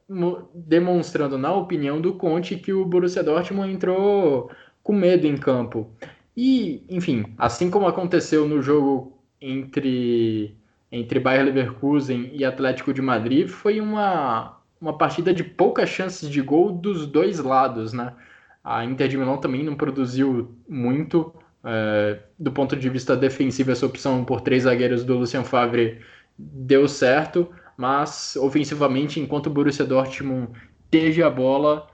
[0.55, 4.51] demonstrando, na opinião do Conte, que o Borussia Dortmund entrou
[4.83, 5.89] com medo em campo.
[6.37, 10.57] E, enfim, assim como aconteceu no jogo entre,
[10.91, 16.41] entre Bayer Leverkusen e Atlético de Madrid, foi uma, uma partida de poucas chances de
[16.41, 18.15] gol dos dois lados, né?
[18.65, 23.85] A Inter de Milão também não produziu muito, é, do ponto de vista defensivo, essa
[23.85, 26.01] opção por três zagueiros do Lucien Favre
[26.39, 30.49] deu certo, mas ofensivamente, enquanto o Borussia Dortmund
[30.91, 31.89] teve a bola,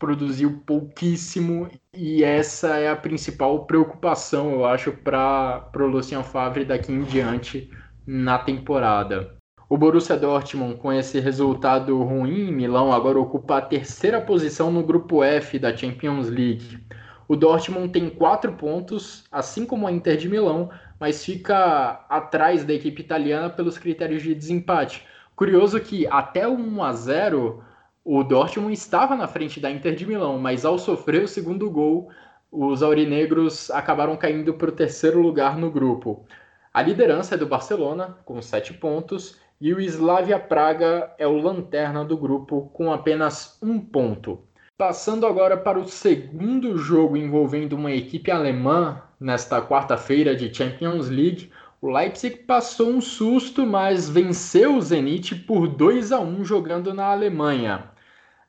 [0.00, 6.90] produziu pouquíssimo e essa é a principal preocupação, eu acho, para o Lucien Favre daqui
[6.90, 7.70] em diante
[8.04, 9.36] na temporada.
[9.68, 14.82] O Borussia Dortmund, com esse resultado ruim em Milão, agora ocupa a terceira posição no
[14.82, 16.84] grupo F da Champions League.
[17.28, 22.72] O Dortmund tem quatro pontos, assim como a Inter de Milão, mas fica atrás da
[22.74, 25.06] equipe italiana pelos critérios de desempate.
[25.36, 27.69] Curioso que até o 1 a 0
[28.04, 32.10] o Dortmund estava na frente da Inter de Milão, mas ao sofrer o segundo gol,
[32.50, 36.24] os aurinegros acabaram caindo para o terceiro lugar no grupo.
[36.72, 42.04] A liderança é do Barcelona, com sete pontos, e o Slavia Praga é o lanterna
[42.04, 44.40] do grupo, com apenas um ponto.
[44.78, 51.50] Passando agora para o segundo jogo envolvendo uma equipe alemã nesta quarta-feira de Champions League,
[51.82, 57.06] o Leipzig passou um susto, mas venceu o Zenit por 2 a 1 jogando na
[57.06, 57.90] Alemanha.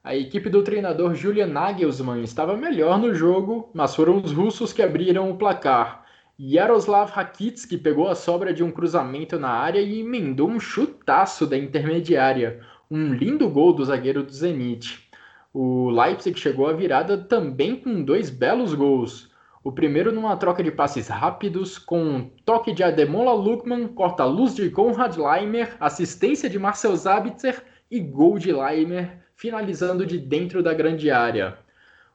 [0.04, 4.82] A equipe do treinador Julian Nagelsmann estava melhor no jogo, mas foram os russos que
[4.82, 6.06] abriram o placar.
[6.38, 11.58] Yaroslav Rakitsky pegou a sobra de um cruzamento na área e emendou um chutaço da
[11.58, 12.60] intermediária.
[12.90, 15.08] Um lindo gol do zagueiro do Zenit.
[15.54, 19.31] O Leipzig chegou à virada também com dois belos gols.
[19.64, 24.72] O primeiro numa troca de passes rápidos, com um toque de Ademola Lukman, corta-luz de
[24.72, 31.12] Konrad Leimer, assistência de Marcel Zabitzer e gol de Leimer, finalizando de dentro da grande
[31.12, 31.60] área.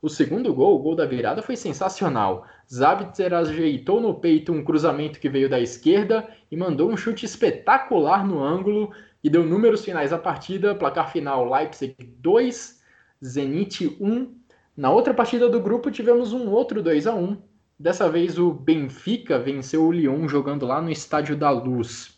[0.02, 2.48] O segundo gol, o gol da virada, foi sensacional.
[2.68, 8.26] Zabitzer ajeitou no peito um cruzamento que veio da esquerda e mandou um chute espetacular
[8.26, 8.90] no ângulo
[9.22, 10.74] e deu números finais à partida.
[10.74, 12.82] Placar final Leipzig 2,
[13.24, 14.34] Zenit 1.
[14.76, 17.38] Na outra partida do grupo tivemos um outro 2 a 1.
[17.78, 22.14] Dessa vez o Benfica venceu o Lyon jogando lá no Estádio da Luz.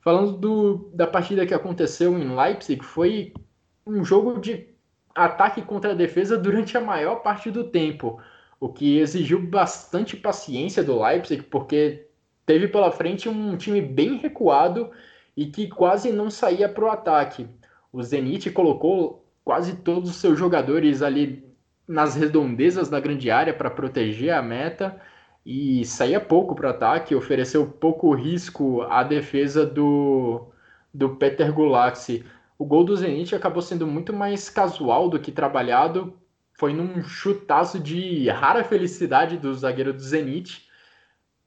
[0.00, 3.34] Falando do, da partida que aconteceu em Leipzig, foi
[3.86, 4.68] um jogo de
[5.14, 8.18] ataque contra a defesa durante a maior parte do tempo,
[8.58, 12.06] o que exigiu bastante paciência do Leipzig, porque
[12.46, 14.90] teve pela frente um time bem recuado
[15.36, 17.46] e que quase não saía para o ataque.
[17.92, 21.51] O Zenit colocou quase todos os seus jogadores ali
[21.86, 25.00] nas redondezas da grande área para proteger a meta
[25.44, 30.46] e saía pouco para ataque, ofereceu pouco risco à defesa do,
[30.94, 32.24] do Peter Gulaxi.
[32.56, 36.14] O gol do Zenit acabou sendo muito mais casual do que trabalhado,
[36.54, 40.68] foi num chutaço de rara felicidade do zagueiro do Zenit.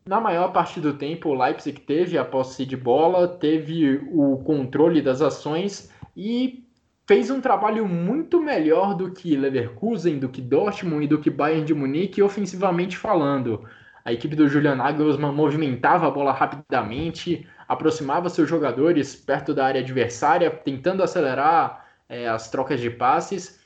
[0.05, 5.01] na maior parte do tempo, o Leipzig teve a posse de bola, teve o controle
[5.01, 6.64] das ações e
[7.07, 11.65] fez um trabalho muito melhor do que Leverkusen, do que Dortmund e do que Bayern
[11.65, 13.63] de Munique, ofensivamente falando.
[14.03, 19.81] A equipe do Julian Nagelsmann movimentava a bola rapidamente, aproximava seus jogadores perto da área
[19.81, 23.59] adversária, tentando acelerar é, as trocas de passes,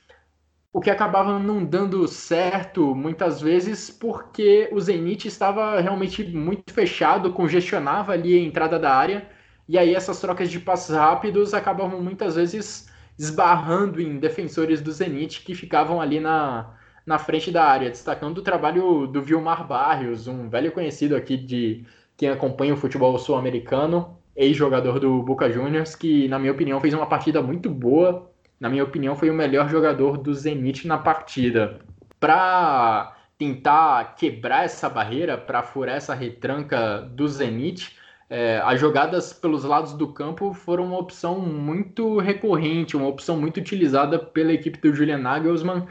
[0.71, 7.33] o que acabava não dando certo muitas vezes porque o Zenit estava realmente muito fechado,
[7.33, 9.27] congestionava ali a entrada da área,
[9.67, 12.88] e aí essas trocas de passes rápidos acabavam muitas vezes
[13.19, 16.73] esbarrando em defensores do Zenit que ficavam ali na,
[17.05, 21.85] na frente da área, destacando o trabalho do Vilmar Barrios, um velho conhecido aqui de
[22.15, 27.05] quem acompanha o futebol sul-americano, ex-jogador do Boca Juniors, que, na minha opinião, fez uma
[27.05, 28.31] partida muito boa.
[28.57, 31.79] Na minha opinião, foi o melhor jogador do Zenit na partida.
[32.19, 37.97] Para tentar quebrar essa barreira, para furar essa retranca do Zenit,
[38.29, 43.57] é, as jogadas pelos lados do campo foram uma opção muito recorrente, uma opção muito
[43.57, 45.87] utilizada pela equipe do Julian Nagelsmann,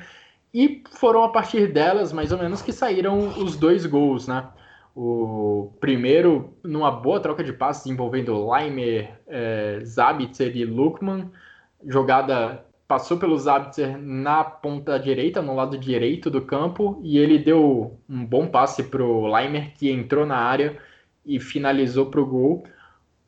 [0.54, 4.46] e foram a partir delas, mais ou menos, que saíram os dois gols, né?
[4.94, 11.30] O primeiro, numa boa troca de passes envolvendo Leimer, é, Zabitzer e Lukman,
[11.86, 17.98] jogada passou pelo Zabitzer na ponta direita, no lado direito do campo, e ele deu
[18.08, 20.78] um bom passe para o Leimer, que entrou na área
[21.28, 22.64] e finalizou para o gol.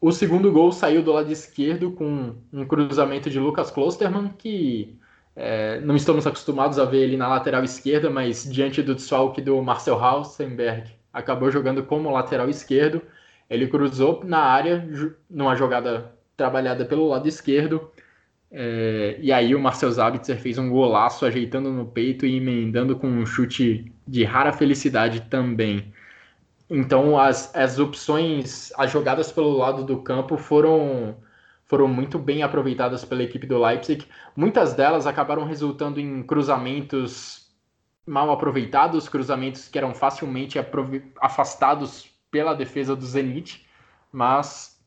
[0.01, 4.99] O segundo gol saiu do lado esquerdo com um cruzamento de Lucas Klosterman, que
[5.37, 9.63] é, não estamos acostumados a ver ele na lateral esquerda, mas diante do desfalque do
[9.63, 13.03] Marcel Hausenberg, acabou jogando como lateral esquerdo.
[13.49, 14.89] Ele cruzou na área,
[15.29, 17.91] numa jogada trabalhada pelo lado esquerdo,
[18.51, 23.07] é, e aí o Marcel Zabitzer fez um golaço ajeitando no peito e emendando com
[23.07, 25.93] um chute de rara felicidade também.
[26.71, 31.16] Então as, as opções, as jogadas pelo lado do campo foram
[31.66, 34.05] foram muito bem aproveitadas pela equipe do Leipzig.
[34.35, 37.49] Muitas delas acabaram resultando em cruzamentos
[38.05, 40.59] mal aproveitados, cruzamentos que eram facilmente
[41.21, 43.64] afastados pela defesa do Zenit,
[44.11, 44.81] mas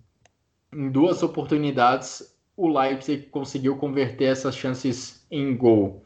[0.74, 6.04] em duas oportunidades o Leipzig conseguiu converter essas chances em gol.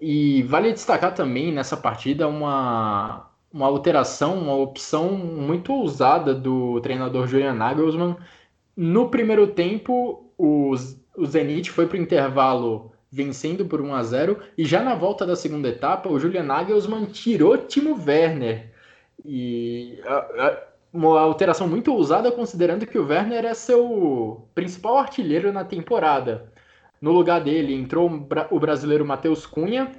[0.00, 3.25] E vale destacar também nessa partida uma,
[3.56, 8.14] uma alteração, uma opção muito ousada do treinador Julian Nagelsmann.
[8.76, 14.38] No primeiro tempo, os, o Zenit foi para o intervalo vencendo por 1 a 0
[14.58, 18.70] e já na volta da segunda etapa, o Julian Nagelsmann tirou Timo Werner.
[19.24, 20.00] E
[20.92, 26.52] uma alteração muito ousada, considerando que o Werner é seu principal artilheiro na temporada.
[27.00, 29.92] No lugar dele entrou o brasileiro Matheus Cunha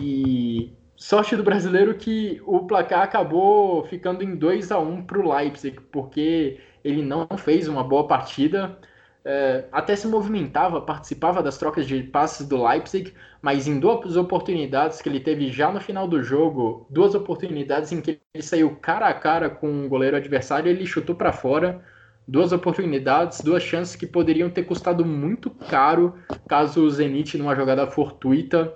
[0.00, 0.72] e
[1.04, 5.78] sorte do brasileiro que o placar acabou ficando em 2 a 1 para o Leipzig,
[5.92, 8.78] porque ele não fez uma boa partida.
[9.22, 15.02] É, até se movimentava, participava das trocas de passes do Leipzig, mas em duas oportunidades
[15.02, 19.06] que ele teve já no final do jogo, duas oportunidades em que ele saiu cara
[19.06, 21.84] a cara com o goleiro adversário, ele chutou para fora.
[22.26, 26.14] Duas oportunidades, duas chances que poderiam ter custado muito caro
[26.48, 28.74] caso o Zenit, numa jogada fortuita,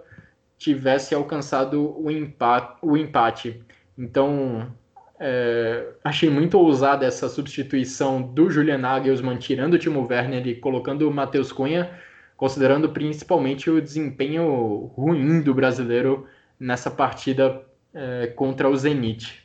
[0.58, 2.76] tivesse alcançado o empate.
[2.82, 3.62] O empate.
[3.96, 4.70] Então,
[5.18, 11.08] é, achei muito ousada essa substituição do Julian Nagelsmann, tirando o Timo Werner e colocando
[11.08, 11.90] o Matheus Cunha,
[12.36, 16.26] considerando principalmente o desempenho ruim do brasileiro
[16.58, 17.62] nessa partida
[17.94, 19.42] é, contra o Zenit.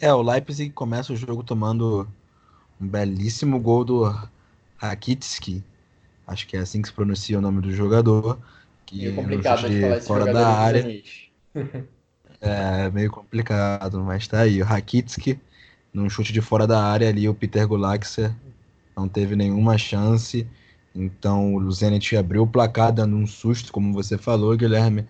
[0.00, 2.08] É, o Leipzig começa o jogo tomando
[2.80, 4.14] um belíssimo gol do
[4.76, 5.62] Rakitski,
[6.26, 8.38] acho que é assim que se pronuncia o nome do jogador,
[8.88, 11.02] que é complicado de falar fora da área.
[12.40, 14.62] é meio complicado, mas tá aí.
[14.62, 15.38] O Rakitski,
[15.92, 18.34] num chute de fora da área ali, o Peter Gulaxer
[18.96, 20.46] não teve nenhuma chance.
[20.94, 25.06] Então o Zenit abriu o placar dando um susto, como você falou, Guilherme,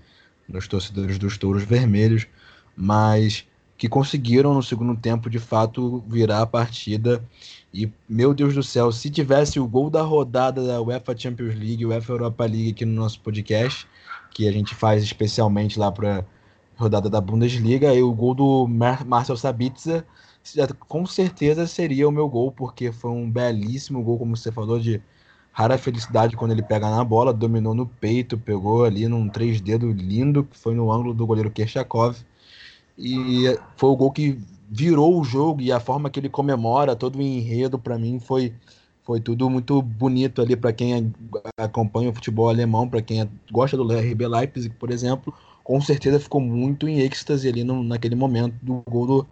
[0.49, 2.27] nos torcedores dos Touros Vermelhos,
[2.77, 7.25] mas que conseguiram no segundo tempo de fato virar a partida.
[7.73, 11.85] E meu Deus do céu, se tivesse o gol da rodada da UEFA Champions League,
[11.85, 13.87] UEFA Europa League aqui no nosso podcast,
[14.31, 16.25] que a gente faz especialmente lá para
[16.77, 20.05] rodada da Bundesliga, e o gol do Mar Marcel Sabitzer
[20.89, 25.03] com certeza seria o meu gol, porque foi um belíssimo gol, como você falou, de
[25.53, 29.95] rara felicidade quando ele pega na bola, dominou no peito, pegou ali num três dedos
[29.95, 32.17] lindo, que foi no ângulo do goleiro Kershakov.
[32.97, 33.45] E
[33.77, 34.39] foi o gol que
[34.71, 38.53] virou o jogo e a forma que ele comemora, todo o enredo para mim foi
[39.09, 41.11] foi tudo muito bonito ali para quem
[41.57, 45.33] acompanha o futebol alemão, para quem gosta do RB Leipzig, por exemplo,
[45.65, 49.27] com certeza ficou muito em êxtase ali no, naquele momento do gol do,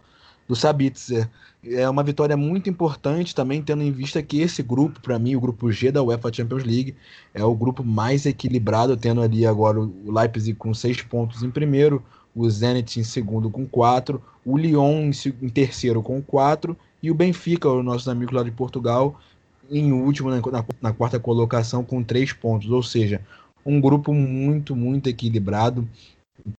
[0.47, 1.29] do Sabitzer.
[1.63, 5.39] É uma vitória muito importante também, tendo em vista que esse grupo, para mim, o
[5.39, 6.95] grupo G da UEFA Champions League,
[7.31, 12.03] é o grupo mais equilibrado, tendo ali agora o Leipzig com seis pontos em primeiro,
[12.37, 15.09] o Zenit em segundo com quatro, o Lyon
[15.41, 19.19] em, terceiro com quatro e o Benfica, o nosso amigo lá de Portugal,
[19.71, 22.69] em último na, na, na quarta colocação com três pontos.
[22.69, 23.21] Ou seja,
[23.65, 25.89] um grupo muito, muito equilibrado.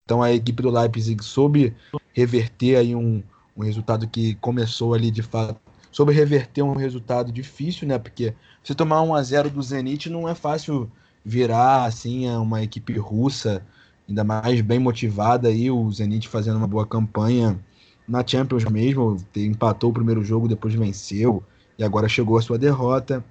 [0.04, 1.72] Então a equipe do Leipzig soube
[2.12, 3.22] reverter aí um,
[3.56, 5.60] um resultado que começou ali de fato,
[5.92, 7.98] soube reverter um resultado difícil, né?
[7.98, 10.90] Porque se tomar 1 a 0 do Zenit não é fácil
[11.24, 13.62] virar assim uma equipe russa,
[14.08, 17.58] ainda mais bem motivada aí, o Zenit fazendo uma boa campanha
[18.06, 21.42] na Champions mesmo, empatou o primeiro jogo, depois venceu
[21.78, 23.22] e agora chegou a sua derrota.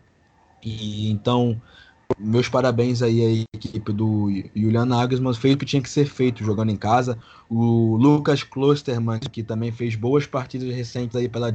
[0.64, 1.60] E então
[2.18, 6.44] meus parabéns aí à equipe do Julian Nagelsmann, fez o que tinha que ser feito
[6.44, 7.18] jogando em casa.
[7.50, 11.54] O Lucas Klostermann, que também fez boas partidas recentes aí pela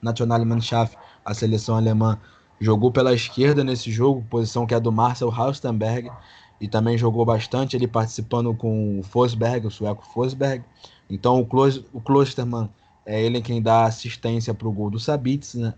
[0.00, 2.18] Nationalmannschaft, a seleção alemã,
[2.60, 6.10] jogou pela esquerda nesse jogo, posição que é do Marcel Haustenberg,
[6.62, 10.64] e também jogou bastante ele participando com o Fosberg, o sueco Fosberg.
[11.10, 12.70] Então o, Klos, o Klostermann
[13.04, 15.74] é ele quem dá assistência para o gol do Sabitzer, né?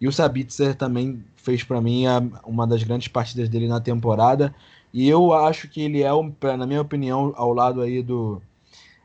[0.00, 4.54] E o Sabitzer também fez para mim a, uma das grandes partidas dele na temporada.
[4.90, 6.10] E eu acho que ele é,
[6.56, 8.40] na minha opinião, ao lado aí do.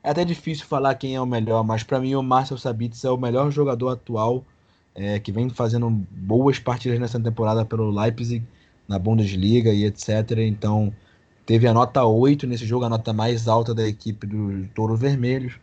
[0.01, 3.13] É até difícil falar quem é o melhor, mas para mim o Marcel Sabitzer é
[3.13, 4.45] o melhor jogador atual
[4.95, 8.45] é, que vem fazendo boas partidas nessa temporada pelo Leipzig,
[8.88, 10.32] na Bundesliga e etc.
[10.38, 10.93] Então
[11.48, 15.54] teve a nota 8 nesse jogo, a nota mais alta da equipe do Touro Vermelhos.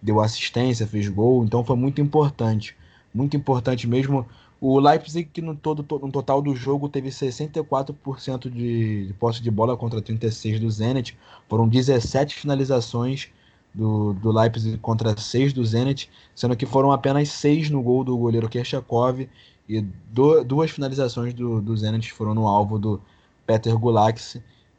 [0.00, 2.74] Deu assistência, fez gol, então foi muito importante.
[3.14, 4.26] Muito importante mesmo
[4.60, 9.50] o Leipzig, que no, todo, no total do jogo teve 64% de, de posse de
[9.50, 11.16] bola contra 36% do Zenit.
[11.46, 13.28] Foram 17 finalizações
[13.74, 18.16] do, do Leipzig contra 6 do Zenit, sendo que foram apenas 6 no gol do
[18.16, 19.28] goleiro Kershakov
[19.68, 23.00] e do, duas finalizações do, do Zenit foram no alvo do
[23.46, 24.38] Peter Gulax.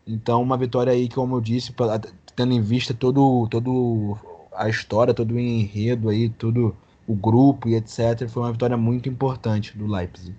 [0.09, 1.71] Então, uma vitória aí, como eu disse,
[2.35, 4.17] tendo em vista todo, todo
[4.55, 6.75] a história, todo o enredo aí, tudo
[7.07, 8.27] o grupo e etc.
[8.27, 10.35] Foi uma vitória muito importante do Leipzig.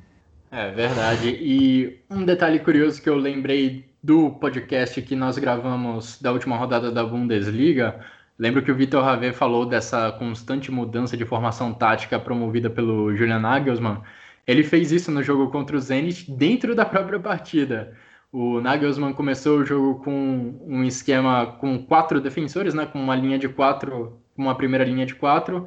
[0.51, 1.29] É verdade.
[1.41, 6.91] E um detalhe curioso que eu lembrei do podcast que nós gravamos da última rodada
[6.91, 8.01] da Bundesliga.
[8.37, 13.39] Lembro que o Vitor Ravé falou dessa constante mudança de formação tática promovida pelo Julian
[13.39, 14.01] Nagelsmann.
[14.47, 17.95] Ele fez isso no jogo contra o Zenit dentro da própria partida.
[18.33, 23.39] O Nagelsmann começou o jogo com um esquema com quatro defensores, né, com uma linha
[23.39, 25.66] de quatro, uma primeira linha de quatro,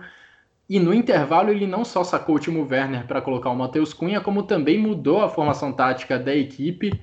[0.70, 4.22] e no intervalo ele não só sacou o Timo Werner para colocar o Matheus Cunha,
[4.22, 6.99] como também mudou a formação tática da equipe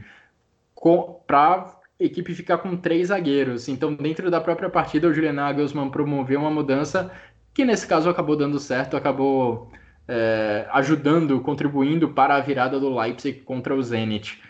[1.26, 1.66] para
[2.00, 3.68] a equipe ficar com três zagueiros.
[3.68, 7.12] Então, dentro da própria partida, o Julian Nagelsmann promoveu uma mudança
[7.52, 9.70] que nesse caso acabou dando certo, acabou
[10.08, 14.40] é, ajudando, contribuindo para a virada do Leipzig contra o Zenit.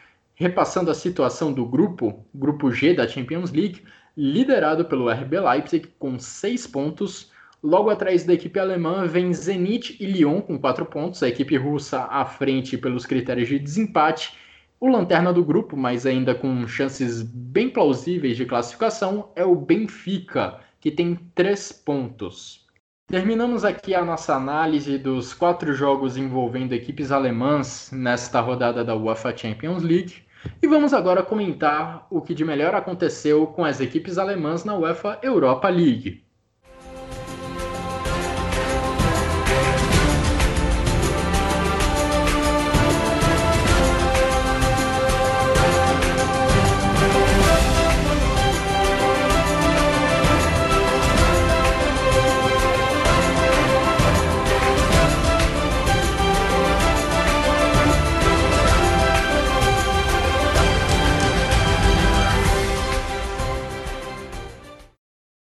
[0.41, 3.83] Repassando a situação do grupo, grupo G da Champions League,
[4.17, 7.31] liderado pelo RB Leipzig com seis pontos,
[7.63, 12.05] Logo atrás da equipe alemã vem Zenit e Lyon com quatro pontos, a equipe russa
[12.05, 14.33] à frente pelos critérios de desempate.
[14.81, 20.59] O lanterna do grupo, mas ainda com chances bem plausíveis de classificação, é o Benfica,
[20.81, 22.67] que tem três pontos.
[23.07, 29.37] Terminamos aqui a nossa análise dos quatro jogos envolvendo equipes alemãs nesta rodada da UEFA
[29.37, 30.30] Champions League.
[30.63, 35.19] E vamos agora comentar o que de melhor aconteceu com as equipes alemãs na UEFA
[35.23, 36.25] Europa League.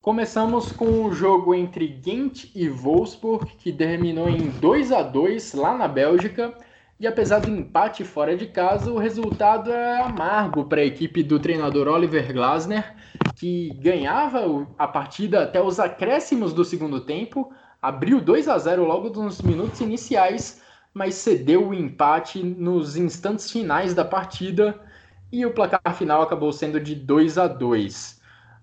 [0.10, 5.78] Começamos com o jogo entre Ghent e Wolfsburg, que terminou em 2 a 2 lá
[5.78, 6.51] na Bélgica.
[6.99, 11.39] E apesar do empate fora de casa, o resultado é amargo para a equipe do
[11.39, 12.95] treinador Oliver Glasner,
[13.36, 19.10] que ganhava a partida até os acréscimos do segundo tempo, abriu 2 a 0 logo
[19.12, 20.60] nos minutos iniciais,
[20.91, 24.76] mas cedeu o empate nos instantes finais da partida
[25.32, 28.18] e o placar final acabou sendo de 2 a 2.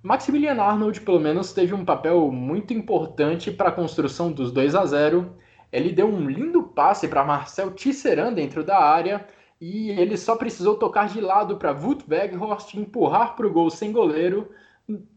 [0.06, 4.86] Maximilian Arnold, pelo menos, teve um papel muito importante para a construção dos 2 a
[4.86, 5.34] 0.
[5.72, 9.26] Ele deu um lindo passe para Marcel Tisserand dentro da área
[9.60, 13.90] e ele só precisou tocar de lado para Wout Weghorst empurrar para o gol sem
[13.90, 14.48] goleiro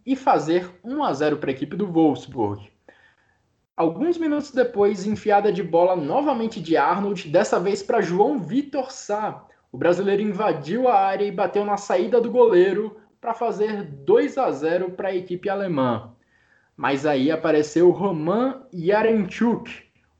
[0.04, 2.68] e fazer 1 a 0 para a equipe do Wolfsburg.
[3.78, 9.46] Alguns minutos depois, enfiada de bola novamente de Arnold, dessa vez para João Vitor Sá.
[9.72, 14.52] O brasileiro invadiu a área e bateu na saída do goleiro para fazer 2 a
[14.52, 16.14] 0 para a equipe alemã.
[16.76, 19.70] Mas aí apareceu Roman Yarenchuk.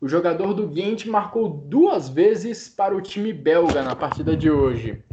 [0.02, 5.04] O jogador do Ghent marcou duas vezes para o time belga na partida de hoje.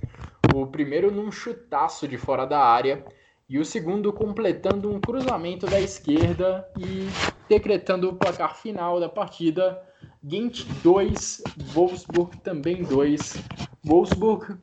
[0.54, 3.04] O primeiro num chutaço de fora da área
[3.48, 7.08] e o segundo completando um cruzamento da esquerda e
[7.48, 9.80] decretando o placar final da partida.
[10.22, 13.36] Ghent 2, Wolfsburg também 2.
[13.84, 14.56] Wolfsburg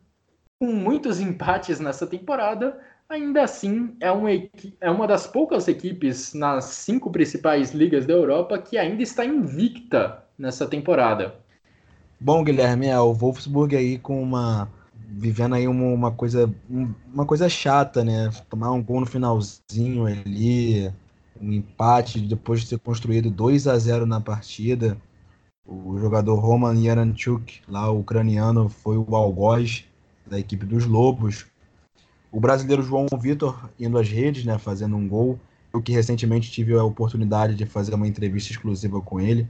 [0.59, 6.65] com muitos empates nessa temporada, ainda assim é uma, é uma das poucas equipes nas
[6.65, 11.35] cinco principais ligas da Europa que ainda está invicta nessa temporada.
[12.19, 14.69] Bom, Guilherme, é, o Wolfsburg aí com uma
[15.15, 16.53] vivendo aí uma, uma, coisa
[17.13, 18.29] uma coisa chata, né?
[18.49, 20.91] Tomar um gol no finalzinho ali,
[21.39, 24.97] um empate depois de ter construído 2 a 0 na partida.
[25.65, 29.85] O jogador Roman Yaranchuk, lá o ucraniano, foi o algoz
[30.25, 31.45] da equipe dos Lobos.
[32.34, 35.39] O brasileiro João Vitor indo às redes, né, fazendo um gol.
[35.71, 39.47] Eu que recentemente tive a oportunidade de fazer uma entrevista exclusiva com ele.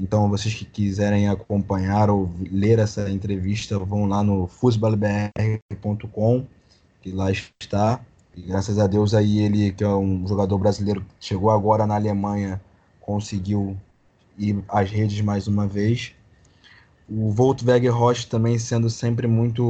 [0.00, 6.46] Então, vocês que quiserem acompanhar ou ler essa entrevista, vão lá no futebolbr.com,
[7.02, 8.00] que lá está.
[8.34, 12.62] E graças a Deus aí ele, que é um jogador brasileiro, chegou agora na Alemanha,
[12.98, 13.76] conseguiu
[14.38, 16.14] ir às redes mais uma vez.
[17.08, 19.62] O Voltweg Roche também sendo sempre muito,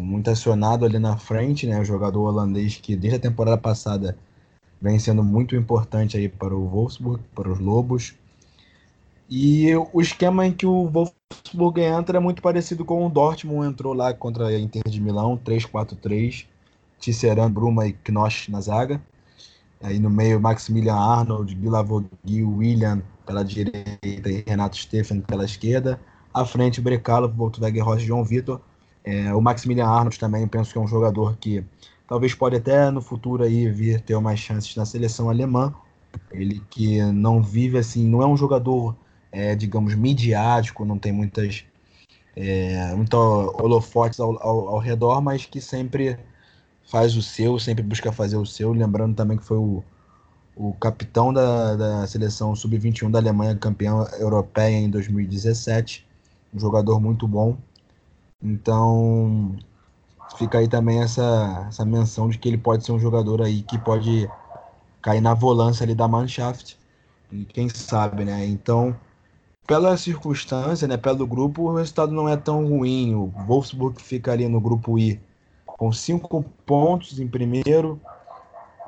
[0.00, 1.80] muito acionado ali na frente, né?
[1.80, 4.16] O jogador holandês que desde a temporada passada
[4.80, 8.14] vem sendo muito importante aí para o Wolfsburg, para os Lobos.
[9.28, 13.92] E o esquema em que o Wolfsburg entra é muito parecido com o Dortmund entrou
[13.92, 16.46] lá contra a Inter de Milão, 3-4-3,
[17.00, 19.02] Tisserand, Bruma e Knosch na zaga.
[19.82, 23.98] Aí no meio, Maximilian Arnold, Guilavogui, William pela direita
[24.30, 25.98] e Renato Steffen pela esquerda.
[26.34, 28.60] À frente, Brecalo, Volkswagen Rossi João Vitor.
[29.04, 31.64] É, o Maximilian Arnold também, penso que é um jogador que
[32.08, 35.72] talvez pode até no futuro aí vir ter umas chances na seleção alemã.
[36.32, 38.96] Ele que não vive assim, não é um jogador
[39.34, 41.64] é, digamos, midiático, não tem muitas
[42.36, 46.16] é, muito holofotes ao, ao, ao, redor, mas que sempre
[46.84, 48.72] faz o seu, sempre busca fazer o seu.
[48.72, 49.82] Lembrando também que foi o,
[50.54, 56.06] o capitão da, da seleção sub-21 da Alemanha, campeã europeia em 2017.
[56.54, 57.56] Um jogador muito bom.
[58.42, 59.56] Então,
[60.36, 63.78] fica aí também essa, essa menção de que ele pode ser um jogador aí que
[63.78, 64.28] pode
[65.02, 66.76] cair na volância ali da Mannschaft.
[67.32, 68.46] E quem sabe, né?
[68.46, 68.94] Então,
[69.66, 73.14] pela circunstância, né, pelo grupo, o resultado não é tão ruim.
[73.14, 75.20] O Wolfsburg fica ali no grupo I
[75.66, 78.00] com cinco pontos em primeiro,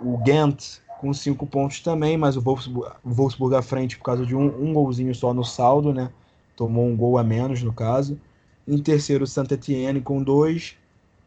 [0.01, 4.25] o Ghent com cinco pontos também, mas o Wolfsburg, o Wolfsburg à frente por causa
[4.25, 6.11] de um, um golzinho só no saldo, né?
[6.57, 8.19] Tomou um gol a menos no caso.
[8.67, 10.77] Em terceiro, o Saint Etienne com dois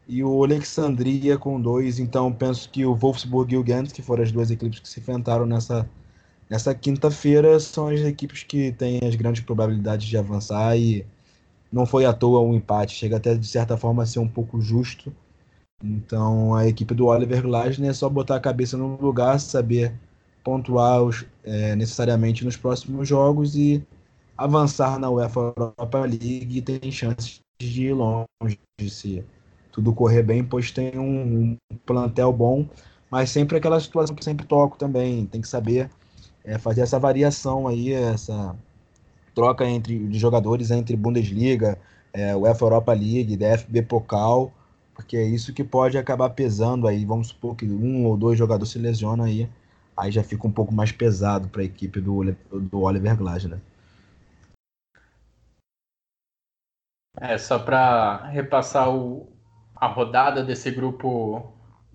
[0.08, 1.98] e o Alexandria com dois.
[1.98, 5.00] Então penso que o Wolfsburg e o Ghent, que foram as duas equipes que se
[5.00, 5.88] enfrentaram nessa
[6.50, 11.06] Nessa quinta-feira são as equipes que têm as grandes probabilidades de avançar e
[11.72, 14.60] não foi à toa um empate, chega até de certa forma a ser um pouco
[14.60, 15.14] justo.
[15.82, 19.94] Então a equipe do Oliver Glasner é só botar a cabeça no lugar, saber
[20.42, 23.86] pontuar os, é, necessariamente nos próximos jogos e
[24.40, 29.22] avançar na UEFA Europa League e tem chances de ir longe se
[29.70, 32.66] tudo correr bem, pois tem um, um plantel bom,
[33.10, 35.90] mas sempre aquela situação que sempre toco também, tem que saber
[36.42, 38.56] é, fazer essa variação aí, essa
[39.34, 41.78] troca entre de jogadores entre Bundesliga,
[42.10, 44.50] é, UEFA Europa League, DFB Pokal,
[44.94, 47.04] porque é isso que pode acabar pesando aí.
[47.04, 49.48] Vamos supor que um ou dois jogadores se lesionam aí,
[49.94, 53.60] aí já fica um pouco mais pesado para a equipe do, do Oliver Glasner.
[57.20, 59.28] É, só para repassar o,
[59.76, 61.52] a rodada desse grupo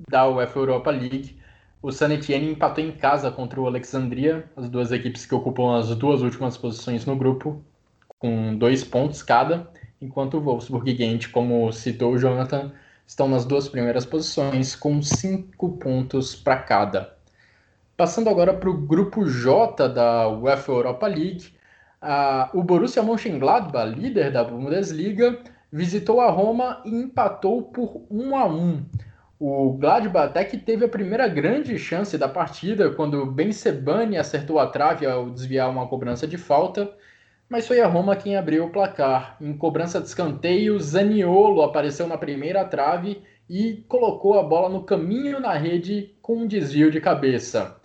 [0.08, 1.40] da UEFA Europa League.
[1.82, 5.96] O San Etienne empatou em casa contra o Alexandria, as duas equipes que ocupam as
[5.96, 7.64] duas últimas posições no grupo,
[8.20, 9.68] com dois pontos cada,
[10.02, 12.72] enquanto o Wolfsburg e Ghent, como citou o Jonathan,
[13.06, 17.16] estão nas duas primeiras posições, com cinco pontos para cada.
[17.98, 21.56] Passando agora para o grupo J da UEFA Europa League,
[22.54, 25.40] o Borussia Mönchengladbach, líder da Bundesliga,
[25.72, 28.86] visitou a Roma e empatou por 1 a 1.
[29.38, 34.60] O Gladbach até que teve a primeira grande chance da partida quando Ben Sebani acertou
[34.60, 36.90] a trave ao desviar uma cobrança de falta,
[37.50, 39.36] mas foi a Roma quem abriu o placar.
[39.42, 45.40] Em cobrança de escanteio, Zaniolo apareceu na primeira trave e colocou a bola no caminho
[45.40, 47.76] na rede com um desvio de cabeça.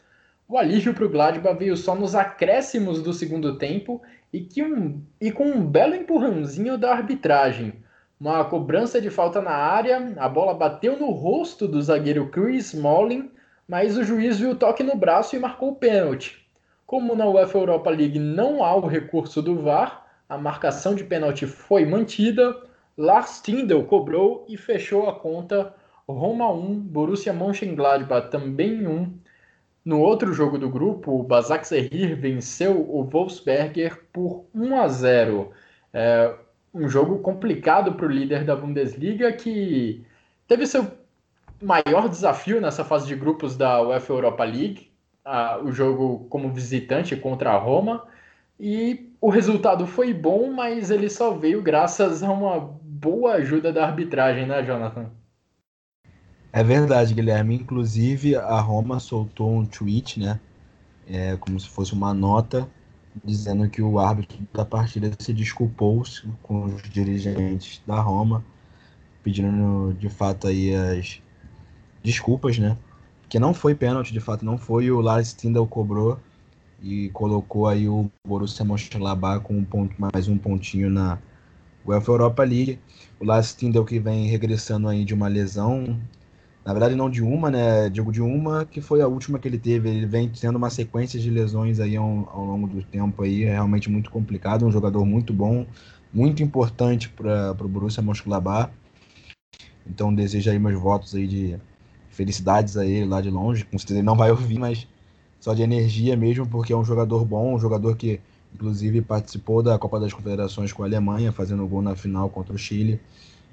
[0.51, 5.01] O alívio para o Gladbach veio só nos acréscimos do segundo tempo e, que um,
[5.21, 7.75] e com um belo empurrãozinho da arbitragem.
[8.21, 13.31] Uma cobrança de falta na área, a bola bateu no rosto do zagueiro Chris Smalling,
[13.69, 16.45] mas o juiz viu o toque no braço e marcou o pênalti.
[16.85, 21.47] Como na UEFA Europa League não há o recurso do VAR, a marcação de pênalti
[21.47, 22.61] foi mantida,
[22.99, 25.73] Lars Tindel cobrou e fechou a conta
[26.09, 29.30] Roma 1, Borussia Mönchengladbach também 1.
[29.91, 35.51] No outro jogo do grupo, o Basak Sehir venceu o Wolfsberger por 1 a 0.
[35.93, 36.33] É
[36.73, 40.07] um jogo complicado para o líder da Bundesliga que
[40.47, 40.87] teve seu
[41.61, 44.93] maior desafio nessa fase de grupos da UEFA Europa League,
[45.65, 48.07] o jogo como visitante contra a Roma.
[48.61, 53.87] E o resultado foi bom, mas ele só veio graças a uma boa ajuda da
[53.87, 55.11] arbitragem, né, Jonathan?
[56.53, 57.55] É verdade, Guilherme.
[57.55, 60.41] Inclusive, a Roma soltou um tweet, né?
[61.07, 62.69] É, como se fosse uma nota,
[63.25, 66.03] dizendo que o árbitro da partida se desculpou
[66.43, 68.45] com os dirigentes da Roma,
[69.23, 71.21] pedindo de fato aí as
[72.03, 72.77] desculpas, né?
[73.29, 74.91] Que não foi pênalti, de fato, não foi.
[74.91, 76.19] O Lars Stindl cobrou
[76.83, 81.19] e colocou aí o Borussia Mönchengladbach com um ponto, mais um pontinho na
[81.85, 82.81] UEFA Europa League.
[83.21, 86.01] O Lars Stindl que vem regressando aí de uma lesão
[86.71, 87.89] na verdade, não de uma, né?
[87.91, 89.89] Digo de uma que foi a última que ele teve.
[89.89, 93.55] Ele vem tendo uma sequência de lesões aí ao, ao longo do tempo aí, é
[93.55, 94.65] realmente muito complicado.
[94.65, 95.67] Um jogador muito bom,
[96.15, 98.71] muito importante para o Borussia Mönchengladbach.
[99.85, 101.59] Então desejo aí meus votos aí de
[102.09, 103.65] felicidades a ele lá de longe.
[103.65, 104.87] Com certeza ele não vai ouvir, mas
[105.41, 108.21] só de energia mesmo, porque é um jogador bom, um jogador que
[108.55, 112.59] inclusive participou da Copa das Confederações com a Alemanha, fazendo gol na final contra o
[112.59, 113.01] Chile,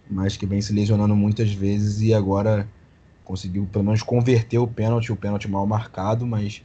[0.07, 2.67] mas que vem se lesionando muitas vezes e agora
[3.27, 6.63] conseguiu pelo menos converter o pênalti, o pênalti mal marcado, mas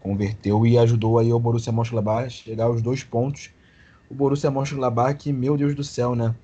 [0.00, 3.50] converteu e ajudou aí o Borussia Mönchengladbach a chegar aos dois pontos.
[4.08, 6.34] O Borussia Mönchengladbach, que, meu Deus do céu, né?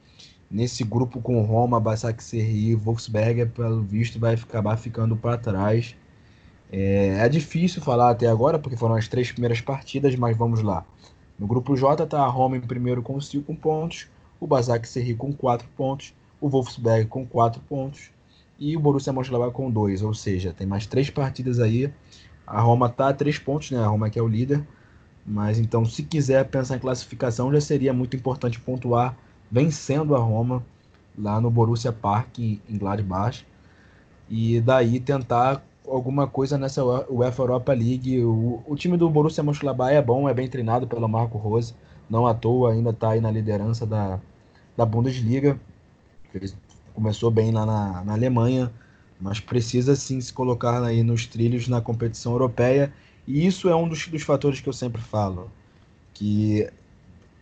[0.51, 5.97] Nesse grupo com Roma, Basaksehir e Wolfsberger, pelo visto, vai acabar ficando para trás.
[6.71, 10.85] É, é, difícil falar até agora, porque foram as três primeiras partidas, mas vamos lá.
[11.39, 15.67] No grupo J está a Roma em primeiro com 5 pontos, o Basaksehir com 4
[15.75, 18.11] pontos, o Wolfsberg com 4 pontos,
[18.59, 21.93] e o Borussia Mönchengladbach com dois, ou seja, tem mais três partidas aí.
[22.47, 23.79] A Roma tá a três pontos, né?
[23.79, 24.67] A Roma que é o líder.
[25.25, 29.17] Mas então, se quiser pensar em classificação, já seria muito importante pontuar
[29.51, 30.65] vencendo a Roma
[31.17, 33.45] lá no Borussia Park em Gladbach
[34.29, 38.23] e daí tentar alguma coisa nessa UEFA Europa League.
[38.25, 41.75] O, o time do Borussia Mönchengladbach é bom, é bem treinado pelo Marco Rose,
[42.09, 44.21] não à toa ainda está aí na liderança da,
[44.77, 45.59] da Bundesliga.
[46.99, 48.73] Começou bem lá na, na Alemanha,
[49.21, 52.93] mas precisa sim se colocar aí nos trilhos na competição europeia.
[53.25, 55.49] E isso é um dos, dos fatores que eu sempre falo,
[56.13, 56.69] que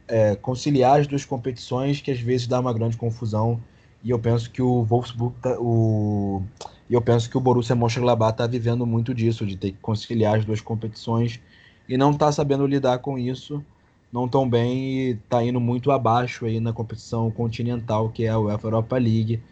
[0.06, 3.58] é, conciliar as duas competições que às vezes dá uma grande confusão.
[4.04, 6.42] E eu penso que o Wolfsburg, tá, o
[6.88, 10.36] e eu penso que o Borussia Mönchengladbach está vivendo muito disso, de ter que conciliar
[10.38, 11.40] as duas competições
[11.88, 13.64] e não está sabendo lidar com isso
[14.12, 18.38] não tão bem e está indo muito abaixo aí na competição continental, que é a
[18.38, 19.42] UEFA Europa League.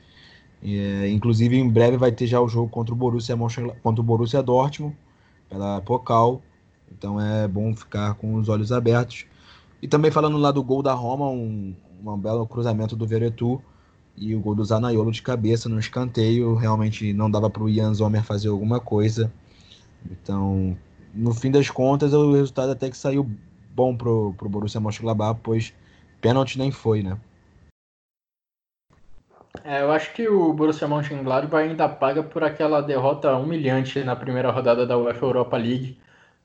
[0.63, 3.37] É, inclusive, em breve vai ter já o jogo contra o Borussia,
[3.83, 4.97] contra o Borussia Dortmund,
[5.49, 6.41] pela Pokal.
[6.91, 9.27] Então é bom ficar com os olhos abertos.
[9.83, 11.75] E também falando lá do gol da Roma, um,
[12.05, 13.61] um belo cruzamento do Veretu
[14.17, 16.55] e o gol do Zanaiolo de cabeça no escanteio.
[16.55, 19.31] Realmente não dava para o Ian Zomer fazer alguma coisa.
[20.11, 20.77] Então,
[21.15, 23.29] no fim das contas, o resultado até que saiu
[23.75, 25.75] bom pro, pro Borussia Mönchengladbach, pois
[26.21, 27.19] pênalti nem foi, né?
[29.63, 34.51] É, eu acho que o Borussia Mönchengladbach ainda paga por aquela derrota humilhante na primeira
[34.51, 35.99] rodada da UEFA Europa League.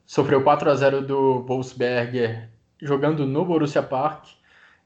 [0.06, 2.48] Sofreu 4 a 0 do Wolfsberger
[2.80, 4.26] jogando no Borussia Park.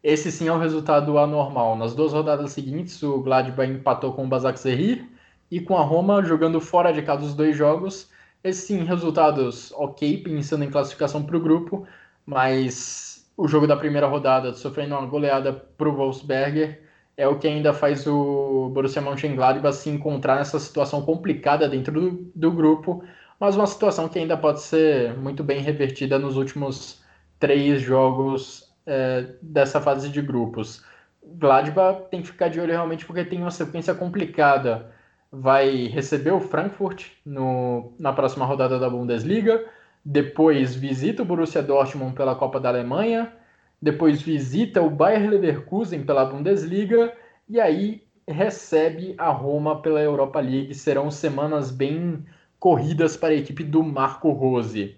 [0.02, 1.76] Esse sim é um resultado anormal.
[1.76, 5.06] Nas duas rodadas seguintes, o Gladbach empatou com o Basaksehir
[5.50, 8.10] e com a Roma jogando fora de casa os dois jogos.
[8.42, 11.86] Esses sim, resultados ok, pensando em classificação para o grupo,
[12.26, 16.82] mas o jogo da primeira rodada, sofrendo uma goleada para o Wolfsberger,
[17.16, 22.32] é o que ainda faz o Borussia Mönchengladbach se encontrar nessa situação complicada dentro do,
[22.34, 23.04] do grupo,
[23.38, 27.02] mas uma situação que ainda pode ser muito bem revertida nos últimos
[27.38, 30.84] três jogos é, dessa fase de grupos.
[31.24, 34.92] Gladbach tem que ficar de olho realmente porque tem uma sequência complicada.
[35.30, 39.64] Vai receber o Frankfurt no, na próxima rodada da Bundesliga,
[40.04, 43.32] depois visita o Borussia Dortmund pela Copa da Alemanha,
[43.80, 47.12] depois visita o Bayer Leverkusen pela Bundesliga
[47.48, 50.74] e aí recebe a Roma pela Europa League.
[50.74, 52.24] Serão semanas bem
[52.58, 54.96] corridas para a equipe do Marco Rose.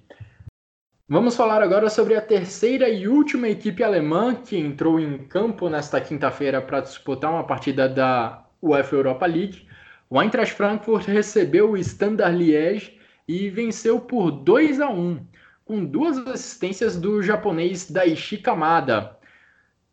[1.09, 6.01] Vamos falar agora sobre a terceira e última equipe alemã que entrou em campo nesta
[6.01, 9.69] quinta-feira para disputar uma partida da UEFA Europa League.
[10.11, 12.96] O Eintracht Frankfurt recebeu o Standard Liège
[13.29, 15.21] e venceu por 2 a 1,
[15.65, 19.17] com duas assistências do japonês Daichi Kamada.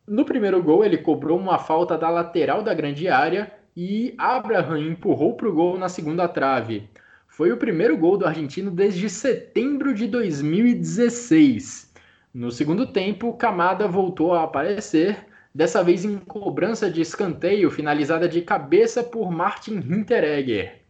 [0.07, 5.35] No primeiro gol, ele cobrou uma falta da lateral da grande área e Abraham empurrou
[5.35, 6.89] para o gol na segunda trave.
[7.27, 11.91] Foi o primeiro gol do argentino desde setembro de 2016.
[12.31, 15.25] No segundo tempo, Camada voltou a aparecer,
[15.55, 20.82] dessa vez em cobrança de escanteio finalizada de cabeça por Martin Hinteregger.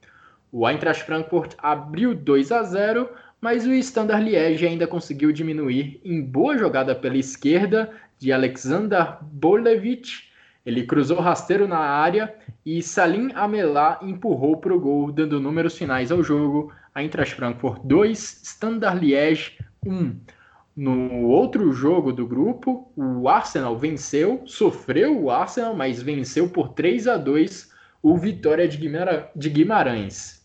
[0.53, 3.09] O Eintracht Frankfurt abriu 2 a 0,
[3.41, 10.31] mas o Standard Liège ainda conseguiu diminuir em boa jogada pela esquerda de Alexander Bolevich
[10.65, 12.33] ele cruzou rasteiro na área
[12.65, 16.71] e Salim Amelá empurrou para o gol, dando números finais ao jogo.
[16.95, 20.15] Eintracht Frankfurt 2, Standard Liège 1.
[20.75, 27.07] No outro jogo do grupo, o Arsenal venceu, sofreu o Arsenal, mas venceu por 3
[27.07, 28.77] a 2 o Vitória de,
[29.49, 30.42] Guimarães.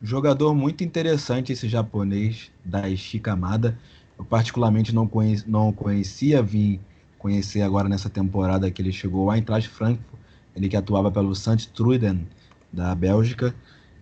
[0.00, 3.76] Jogador muito interessante esse japonês da Ishikamada.
[4.16, 6.80] Eu particularmente não, conheci, não conhecia, vim
[7.18, 10.20] conhecer agora nessa temporada que ele chegou ao Eintracht Frankfurt,
[10.54, 11.68] ele que atuava pelo St.
[11.74, 12.26] Truden
[12.72, 13.54] da Bélgica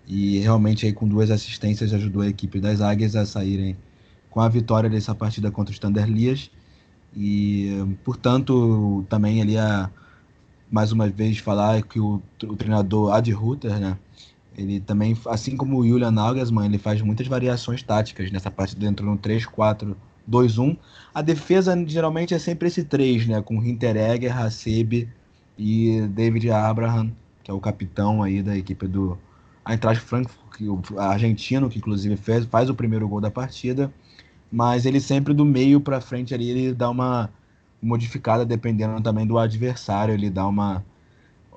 [0.06, 3.76] e realmente aí com duas assistências ajudou a equipe das Águias a saírem
[4.30, 6.50] com a vitória dessa partida contra o Standard Lias
[7.16, 9.90] e portanto também ali a
[10.70, 13.96] mais uma vez falar que o, o treinador Ad Ruther, né,
[14.56, 19.10] ele também, assim como o Julian Nagelsmann, ele faz muitas variações táticas nessa partida, entrou
[19.10, 19.94] no 3-4
[20.28, 20.76] 2-1.
[21.14, 23.42] A defesa geralmente é sempre esse 3, né?
[23.42, 25.08] Com Hinteregger, Hasebe
[25.58, 29.18] e David Abraham, que é o capitão aí da equipe do
[29.68, 33.92] Eintracht Frankfurt, que, o argentino, que inclusive fez, faz o primeiro gol da partida.
[34.50, 37.30] Mas ele sempre do meio para frente ali, ele dá uma
[37.82, 40.84] modificada dependendo também do adversário, ele dá uma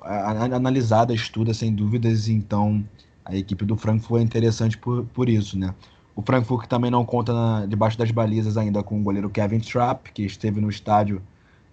[0.02, 2.84] analisada, estuda sem dúvidas, então
[3.24, 5.74] a equipe do Frankfurt é interessante por, por isso, né?
[6.16, 10.12] O Frankfurt também não conta na, debaixo das balizas ainda com o goleiro Kevin Trapp,
[10.12, 11.22] que esteve no estádio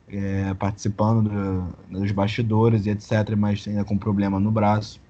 [0.07, 5.01] é, participando do, dos bastidores e etc., mas ainda com problema no braço.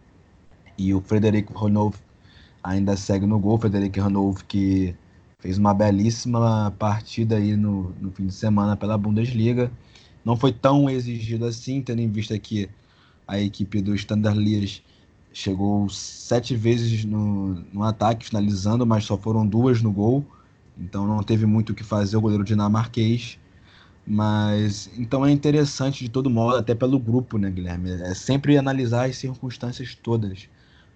[0.78, 1.95] E o Frederic Ronov
[2.63, 3.57] ainda segue no gol.
[3.57, 4.95] Frederic Ronov que
[5.39, 9.72] fez uma belíssima partida aí no, no fim de semana pela Bundesliga.
[10.26, 12.70] Não foi tão exigido assim, tendo em vista que
[13.28, 14.84] a equipe do Standard Liège
[15.34, 20.25] chegou sete vezes no, no ataque, finalizando, mas só foram duas no gol.
[20.78, 23.38] Então não teve muito o que fazer o goleiro dinamarquês.
[24.05, 27.91] Mas então é interessante de todo modo, até pelo grupo, né, Guilherme?
[27.91, 30.47] É sempre analisar as circunstâncias todas.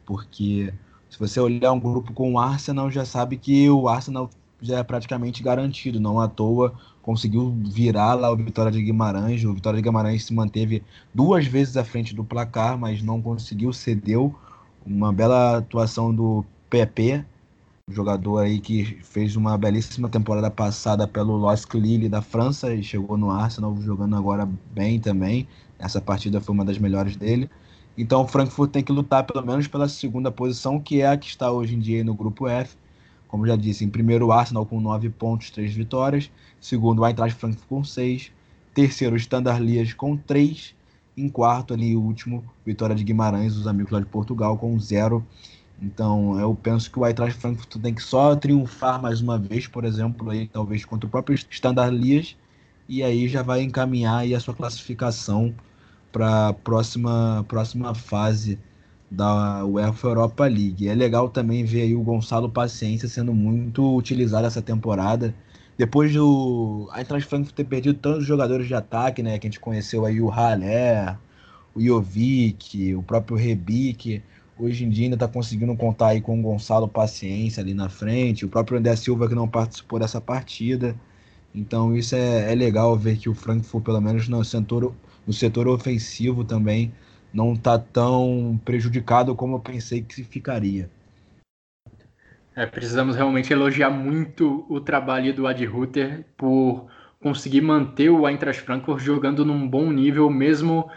[0.06, 0.74] Porque
[1.10, 4.30] se você olhar um grupo com o Arsenal, já sabe que o Arsenal
[4.62, 6.00] já é praticamente garantido.
[6.00, 9.44] Não à toa conseguiu virar lá o Vitória de Guimarães.
[9.44, 10.84] O Vitória de Guimarães se manteve
[11.14, 14.34] duas vezes à frente do placar, mas não conseguiu, cedeu.
[14.86, 17.24] Uma bela atuação do PP,
[17.90, 23.18] jogador aí que fez uma belíssima temporada passada pelo LOSC Lille da França e chegou
[23.18, 25.48] no Arsenal jogando agora bem também.
[25.78, 27.50] Essa partida foi uma das melhores dele.
[27.98, 31.28] Então o Frankfurt tem que lutar pelo menos pela segunda posição, que é a que
[31.28, 32.76] está hoje em dia no grupo F.
[33.32, 36.30] Como já disse, em primeiro o Arsenal com 9 pontos, 3 vitórias.
[36.60, 38.30] Segundo o Eintracht Frankfurt com 6.
[38.74, 40.76] Terceiro o Standard Liège com 3.
[41.16, 45.26] Em quarto ali o último, Vitória de Guimarães, os amigos lá de Portugal com 0.
[45.82, 49.86] Então eu penso que o Eintracht Frankfurt tem que só triunfar mais uma vez, por
[49.86, 52.36] exemplo, aí, talvez contra o próprio Standard Liège.
[52.88, 55.56] E aí já vai encaminhar aí a sua classificação
[56.12, 58.60] para a próxima, próxima fase
[59.12, 60.88] da UEFA Europa League.
[60.88, 65.36] É legal também ver aí o Gonçalo Paciência sendo muito utilizado essa temporada.
[65.78, 70.06] Depois do Eintracht Frankfurt ter perdido tantos jogadores de ataque, né, que a gente conheceu
[70.06, 71.18] aí o Haller,
[71.76, 74.24] o Jovic, o próprio Rebic,
[74.58, 78.46] hoje em dia ainda está conseguindo contar aí com o Gonçalo Paciência ali na frente,
[78.46, 80.96] o próprio André Silva que não participou dessa partida.
[81.54, 84.94] Então isso é, é legal ver que o Frankfurt, pelo menos no setor,
[85.28, 86.94] no setor ofensivo também,
[87.34, 90.90] não está tão prejudicado como eu pensei que ficaria.
[92.56, 96.88] É, precisamos realmente elogiar muito o trabalho do Ad Ruther por
[97.22, 100.90] conseguir manter o Eintracht Frankfurt jogando num bom nível, mesmo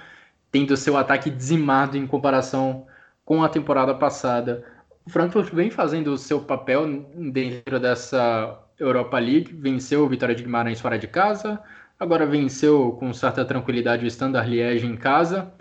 [0.50, 2.86] tendo seu ataque dizimado em comparação
[3.24, 4.64] com a temporada passada.
[5.06, 10.42] O Frankfurt vem fazendo o seu papel dentro dessa Europa League, venceu o Vitória de
[10.42, 11.60] Guimarães fora de casa,
[12.00, 15.52] agora venceu com certa tranquilidade o Standard Liège em casa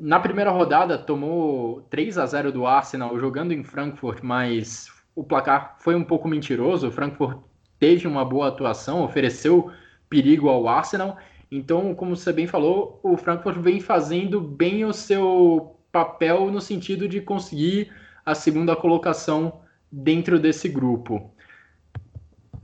[0.00, 5.76] na primeira rodada tomou 3 a 0 do Arsenal jogando em Frankfurt, mas o placar
[5.78, 6.88] foi um pouco mentiroso.
[6.88, 7.38] O Frankfurt
[7.78, 9.70] teve uma boa atuação, ofereceu
[10.08, 11.18] perigo ao Arsenal.
[11.52, 17.06] Então, como você bem falou, o Frankfurt vem fazendo bem o seu papel no sentido
[17.06, 17.92] de conseguir
[18.24, 19.60] a segunda colocação
[19.92, 21.30] dentro desse grupo.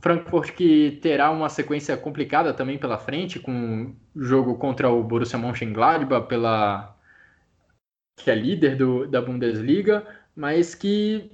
[0.01, 5.39] Frankfurt que terá uma sequência complicada também pela frente, com o jogo contra o Borussia
[5.39, 6.96] Mönchengladbach pela
[8.17, 10.05] que é líder do, da Bundesliga,
[10.35, 11.31] mas que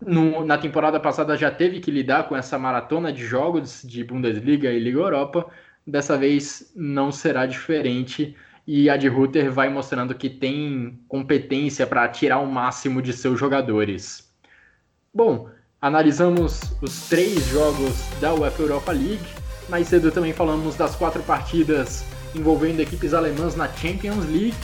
[0.00, 4.70] no, na temporada passada já teve que lidar com essa maratona de jogos de Bundesliga
[4.70, 5.46] e Liga Europa.
[5.86, 12.08] Dessa vez não será diferente e a de Ruther vai mostrando que tem competência para
[12.08, 14.32] tirar o máximo de seus jogadores.
[15.12, 15.50] Bom,
[15.80, 19.26] analisamos os três jogos da UEFA Europa League.
[19.68, 22.04] Mais cedo também falamos das quatro partidas
[22.34, 24.54] envolvendo equipes alemãs na Champions League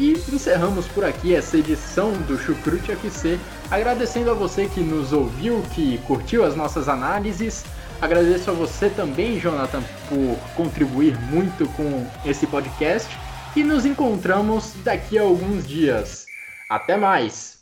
[0.00, 3.38] e encerramos por aqui essa edição do Chucrute FC,
[3.70, 7.64] agradecendo a você que nos ouviu, que curtiu as nossas análises.
[8.00, 13.14] Agradeço a você também, Jonathan, por contribuir muito com esse podcast
[13.54, 16.24] e nos encontramos daqui a alguns dias.
[16.66, 17.59] Até mais!